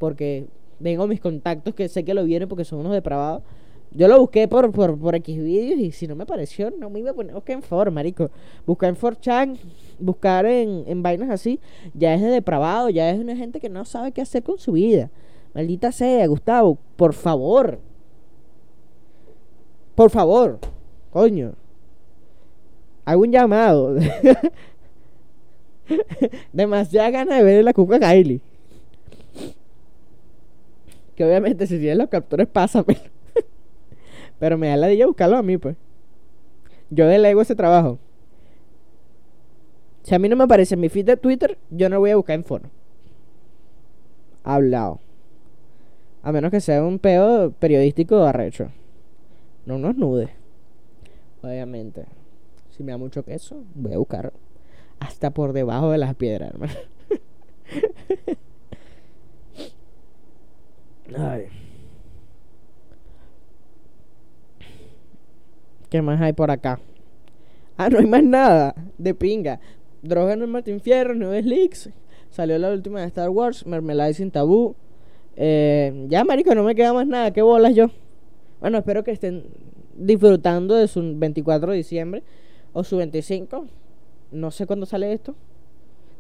porque 0.01 0.49
tengo 0.83 1.07
mis 1.07 1.21
contactos 1.21 1.77
que 1.77 1.89
sé 1.89 2.05
que 2.05 2.13
lo 2.13 2.25
vieron 2.25 2.49
porque 2.49 2.65
son 2.65 2.81
unos 2.81 2.91
depravados. 2.93 3.45
Yo 3.93 4.09
lo 4.09 4.19
busqué 4.19 4.49
por, 4.49 4.73
por, 4.73 4.99
por 4.99 5.15
X 5.15 5.41
vídeos 5.41 5.79
y 5.79 5.93
si 5.93 6.09
no 6.09 6.17
me 6.17 6.27
pareció, 6.27 6.73
no 6.73 6.91
me 6.91 6.99
iba 6.99 7.13
a 7.13 7.15
poner. 7.15 7.37
Ok, 7.37 7.51
en 7.51 7.63
for, 7.63 7.93
marico. 7.93 8.33
Buscar 8.67 8.89
en 8.89 8.97
4chan, 8.97 9.59
buscar 10.01 10.45
en, 10.45 10.83
en 10.89 11.05
vainas 11.05 11.31
así, 11.31 11.61
ya 11.95 12.13
es 12.15 12.21
de 12.21 12.27
depravado, 12.31 12.91
ya 12.91 13.09
es 13.11 13.21
una 13.21 13.37
gente 13.37 13.61
que 13.61 13.69
no 13.69 13.85
sabe 13.85 14.11
qué 14.11 14.23
hacer 14.23 14.43
con 14.43 14.59
su 14.59 14.73
vida. 14.73 15.09
Maldita 15.55 15.93
sea, 15.93 16.27
Gustavo, 16.27 16.79
por 16.97 17.13
favor. 17.15 17.79
Por 19.95 20.11
favor, 20.11 20.59
coño. 21.13 21.53
Hago 23.05 23.23
un 23.23 23.31
llamado. 23.31 23.95
Demasiada 26.53 27.11
ganas 27.11 27.39
de 27.39 27.45
ver 27.45 27.63
la 27.63 27.73
cuca 27.73 28.01
Kylie. 28.01 28.48
Que 31.19 31.25
obviamente 31.25 31.67
si 31.67 31.81
tienes 31.81 31.99
los 31.99 32.09
captores, 32.09 32.47
pásamelo. 32.47 33.01
Pero 34.39 34.57
me 34.57 34.69
da 34.69 34.77
la 34.77 34.87
de 34.87 35.05
buscarlo 35.05 35.37
a 35.37 35.43
mí, 35.43 35.59
pues. 35.59 35.77
Yo 36.91 37.09
delego 37.09 37.43
ese 37.43 37.57
trabajo. 37.57 37.99
Si 40.05 40.15
a 40.15 40.21
mí 40.21 40.29
no 40.29 40.37
me 40.37 40.45
aparece 40.45 40.75
en 40.75 40.81
mi 40.81 40.89
feed 40.89 41.07
de 41.07 41.17
Twitter, 41.17 41.59
yo 41.71 41.89
no 41.89 41.99
voy 41.99 42.11
a 42.11 42.17
buscar 42.17 42.37
en 42.37 42.45
foro. 42.45 42.71
Hablado. 44.45 45.01
A 46.23 46.31
menos 46.31 46.53
que 46.53 46.61
sea 46.61 46.85
un 46.85 47.01
pedo 47.01 47.51
periodístico 47.51 48.23
arrecho. 48.23 48.71
No 49.67 49.77
nos 49.77 49.97
nude. 49.97 50.29
Obviamente. 51.43 52.05
Si 52.71 52.85
me 52.85 52.93
da 52.93 52.99
mucho 52.99 53.25
queso, 53.25 53.65
voy 53.75 53.95
a 53.95 53.99
buscar 53.99 54.33
hasta 55.01 55.31
por 55.31 55.53
debajo 55.53 55.91
de 55.91 55.99
las 55.99 56.15
piedras, 56.15 56.53
hermano. 56.53 56.75
Ay. 61.17 61.49
¿Qué 65.89 66.03
más 66.03 66.21
hay 66.21 66.33
por 66.33 66.51
acá? 66.51 66.81
Ah, 67.77 67.89
no 67.89 67.99
hay 67.99 68.07
más 68.07 68.23
nada. 68.23 68.75
De 68.99 69.15
pinga. 69.15 69.61
Droga 70.03 70.35
en 70.35 70.43
el 70.43 70.49
Martín 70.49 70.81
Fierro, 70.81 71.15
Nueve 71.15 71.43
Leaks. 71.43 71.91
Salió 72.31 72.59
la 72.59 72.71
última 72.71 73.01
de 73.01 73.07
Star 73.07 73.31
Wars, 73.31 73.67
Mermelada 73.67 74.13
sin 74.13 74.31
tabú. 74.31 74.77
Eh, 75.37 76.07
ya, 76.09 76.25
marico, 76.25 76.55
no 76.55 76.63
me 76.63 76.75
queda 76.75 76.93
más 76.93 77.07
nada. 77.07 77.33
¿Qué 77.33 77.41
bolas 77.43 77.75
yo? 77.75 77.87
Bueno, 78.61 78.79
espero 78.79 79.05
que 79.05 79.13
estén 79.13 79.45
disfrutando 79.97 80.75
de 80.75 80.89
su 80.89 81.01
24 81.17 81.71
de 81.71 81.77
diciembre 81.77 82.23
o 82.73 82.85
su 82.85 82.97
25. 82.97 83.67
No 84.33 84.51
sé 84.51 84.67
cuándo 84.67 84.85
sale 84.85 85.13
esto. 85.13 85.35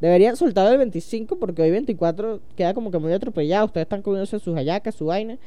Deberían 0.01 0.37
soltar 0.37 0.71
el 0.71 0.79
25 0.79 1.39
porque 1.39 1.63
hoy 1.63 1.71
24 1.71 2.41
queda 2.57 2.75
como 2.75 2.91
que 2.91 2.99
muy 2.99 3.13
atropellado. 3.13 3.67
Ustedes 3.67 3.87
están 3.87 4.03
comiéndose 4.03 4.39
sus 4.39 4.55
hallacas, 4.55 4.95
su 4.95 5.07
vaina. 5.07 5.39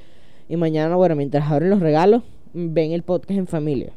Y 0.49 0.57
mañana, 0.57 0.95
bueno, 0.95 1.15
mientras 1.15 1.49
abren 1.49 1.69
los 1.69 1.79
regalos, 1.79 2.23
ven 2.53 2.91
el 2.91 3.03
podcast 3.03 3.39
en 3.39 3.47
familia. 3.47 3.93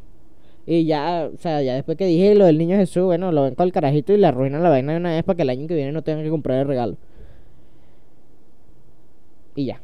Y 0.66 0.86
ya, 0.86 1.28
o 1.32 1.36
sea, 1.38 1.60
ya 1.62 1.74
después 1.74 1.98
que 1.98 2.06
dije 2.06 2.34
lo 2.34 2.46
del 2.46 2.56
niño 2.56 2.76
Jesús, 2.76 3.04
bueno, 3.04 3.32
lo 3.32 3.42
ven 3.42 3.54
con 3.54 3.66
el 3.66 3.72
carajito 3.72 4.12
y 4.12 4.16
le 4.16 4.26
arruinan 4.26 4.62
la 4.62 4.70
vaina 4.70 4.92
de 4.92 4.98
una 4.98 5.10
vez 5.10 5.22
para 5.24 5.36
que 5.36 5.42
el 5.42 5.50
año 5.50 5.66
que 5.66 5.74
viene 5.74 5.92
no 5.92 6.02
tengan 6.02 6.24
que 6.24 6.30
comprar 6.30 6.60
el 6.60 6.66
regalo. 6.68 6.96
Y 9.56 9.66
ya. 9.66 9.80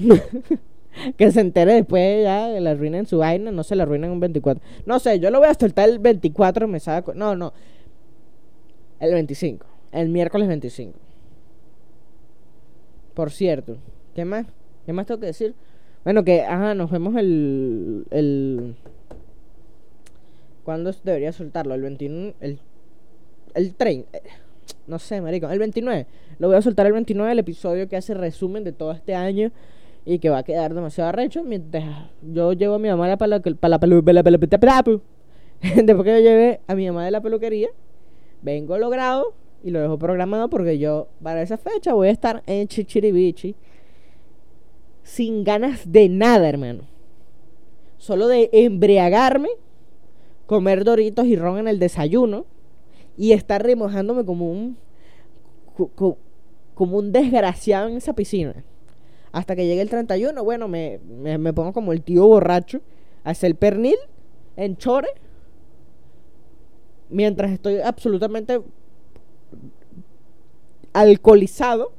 que 1.16 1.30
se 1.30 1.40
entere 1.40 1.74
después 1.74 2.24
ya, 2.24 2.48
le 2.48 2.70
arruinen 2.70 3.06
su 3.06 3.18
vaina, 3.18 3.50
no 3.50 3.62
se 3.62 3.76
le 3.76 3.82
arruinen 3.82 4.10
un 4.10 4.20
24. 4.20 4.62
No 4.84 4.98
sé, 4.98 5.20
yo 5.20 5.30
lo 5.30 5.38
voy 5.38 5.48
a 5.48 5.54
soltar 5.54 5.88
el 5.88 5.98
24, 5.98 6.66
me 6.66 6.80
saco. 6.80 7.14
No, 7.14 7.36
no. 7.36 7.52
El 8.98 9.12
25. 9.12 9.75
El 9.96 10.10
miércoles 10.10 10.46
25. 10.46 10.98
Por 13.14 13.30
cierto, 13.30 13.78
¿qué 14.14 14.26
más? 14.26 14.46
¿Qué 14.84 14.92
más 14.92 15.06
tengo 15.06 15.20
que 15.20 15.26
decir? 15.26 15.54
Bueno, 16.04 16.22
que, 16.22 16.42
ajá, 16.42 16.74
nos 16.74 16.90
vemos 16.90 17.16
el. 17.16 18.04
el 18.10 18.76
¿Cuándo 20.64 20.92
debería 21.02 21.32
soltarlo? 21.32 21.72
El 21.72 21.80
21. 21.80 22.34
El, 22.40 22.58
el 23.54 23.74
30. 23.74 24.18
No 24.86 24.98
sé, 24.98 25.22
marico. 25.22 25.48
El 25.48 25.60
29. 25.60 26.06
Lo 26.40 26.48
voy 26.48 26.58
a 26.58 26.62
soltar 26.62 26.84
el 26.84 26.92
29, 26.92 27.32
el 27.32 27.38
episodio 27.38 27.88
que 27.88 27.96
hace 27.96 28.12
resumen 28.12 28.64
de 28.64 28.72
todo 28.72 28.92
este 28.92 29.14
año 29.14 29.50
y 30.04 30.18
que 30.18 30.28
va 30.28 30.38
a 30.38 30.42
quedar 30.42 30.74
demasiado 30.74 31.08
arrecho 31.08 31.42
mientras 31.42 32.10
yo 32.20 32.52
llevo 32.52 32.74
a 32.74 32.78
mi 32.78 32.90
mamá 32.90 33.08
la, 33.08 33.16
la, 33.26 33.38
después 33.40 33.70
que 36.04 36.12
yo 36.12 36.20
llevé 36.20 36.60
a 36.66 36.74
mi 36.74 36.86
mamá 36.86 37.06
de 37.06 37.10
la 37.10 37.22
peluquería 37.22 37.70
vengo 38.42 38.78
logrado 38.78 39.34
y 39.66 39.70
lo 39.72 39.80
dejo 39.80 39.98
programado 39.98 40.48
porque 40.48 40.78
yo 40.78 41.08
para 41.20 41.42
esa 41.42 41.56
fecha 41.58 41.92
voy 41.92 42.06
a 42.06 42.12
estar 42.12 42.44
en 42.46 42.68
Chichiribichi 42.68 43.56
sin 45.02 45.42
ganas 45.42 45.90
de 45.90 46.08
nada 46.08 46.48
hermano 46.48 46.84
solo 47.98 48.28
de 48.28 48.48
embriagarme 48.52 49.48
comer 50.46 50.84
doritos 50.84 51.26
y 51.26 51.34
ron 51.34 51.58
en 51.58 51.66
el 51.66 51.80
desayuno 51.80 52.46
y 53.16 53.32
estar 53.32 53.60
remojándome 53.60 54.24
como 54.24 54.48
un 54.48 54.78
como 56.74 56.96
un 56.96 57.10
desgraciado 57.10 57.88
en 57.88 57.96
esa 57.96 58.12
piscina 58.12 58.64
hasta 59.32 59.56
que 59.56 59.66
llegue 59.66 59.82
el 59.82 59.90
31, 59.90 60.44
bueno, 60.44 60.66
me, 60.66 60.98
me, 60.98 61.52
pongo 61.52 61.74
como 61.74 61.92
el 61.92 62.02
tío 62.02 62.26
borracho 62.26 62.80
a 63.22 63.30
hacer 63.30 63.54
pernil 63.54 63.96
en 64.56 64.78
chore. 64.78 65.08
Mientras 67.10 67.50
estoy 67.50 67.80
absolutamente 67.80 68.62
alcoholizado. 71.00 71.92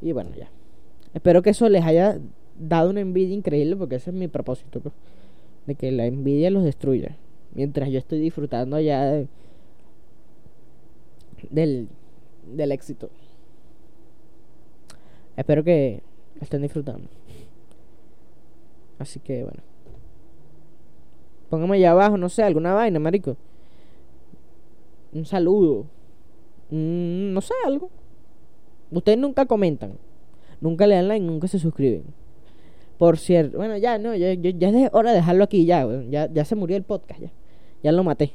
Y 0.00 0.12
bueno, 0.12 0.30
ya. 0.36 0.50
Espero 1.14 1.42
que 1.42 1.50
eso 1.50 1.68
les 1.68 1.84
haya 1.84 2.18
dado 2.58 2.90
una 2.90 3.00
envidia 3.00 3.34
increíble 3.34 3.76
porque 3.76 3.96
ese 3.96 4.10
es 4.10 4.16
mi 4.16 4.28
propósito. 4.28 4.80
Pues, 4.80 4.94
de 5.66 5.74
que 5.74 5.92
la 5.92 6.06
envidia 6.06 6.50
los 6.50 6.64
destruya. 6.64 7.16
Mientras 7.54 7.90
yo 7.90 7.98
estoy 7.98 8.18
disfrutando 8.18 8.76
allá 8.76 9.26
del, 11.50 11.88
del 12.46 12.72
éxito. 12.72 13.10
Espero 15.36 15.62
que 15.62 16.02
estén 16.40 16.62
disfrutando. 16.62 17.08
Así 18.98 19.20
que 19.20 19.42
bueno. 19.42 19.62
Póngame 21.50 21.76
allá 21.76 21.90
abajo, 21.90 22.16
no 22.16 22.30
sé, 22.30 22.42
alguna 22.42 22.72
vaina, 22.72 22.98
marico. 22.98 23.36
Un 25.12 25.26
saludo. 25.26 25.86
No 26.72 27.40
sé, 27.40 27.54
algo. 27.66 27.90
Ustedes 28.90 29.18
nunca 29.18 29.46
comentan. 29.46 29.98
Nunca 30.60 30.86
le 30.86 30.94
dan 30.94 31.08
like, 31.08 31.24
nunca 31.24 31.48
se 31.48 31.58
suscriben. 31.58 32.04
Por 32.98 33.18
cierto, 33.18 33.58
bueno, 33.58 33.76
ya, 33.76 33.98
no, 33.98 34.14
ya, 34.14 34.32
ya, 34.34 34.68
es 34.68 34.90
hora 34.92 35.10
de 35.10 35.16
dejarlo 35.16 35.44
aquí, 35.44 35.64
ya, 35.66 35.86
ya, 36.08 36.32
ya 36.32 36.44
se 36.44 36.54
murió 36.54 36.76
el 36.76 36.84
podcast, 36.84 37.20
ya. 37.20 37.32
Ya 37.82 37.92
lo 37.92 38.04
maté. 38.04 38.32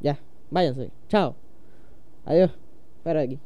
Ya, 0.00 0.18
váyanse. 0.50 0.90
Chao. 1.08 1.36
Adiós. 2.24 2.50
De 3.04 3.20
aquí. 3.20 3.38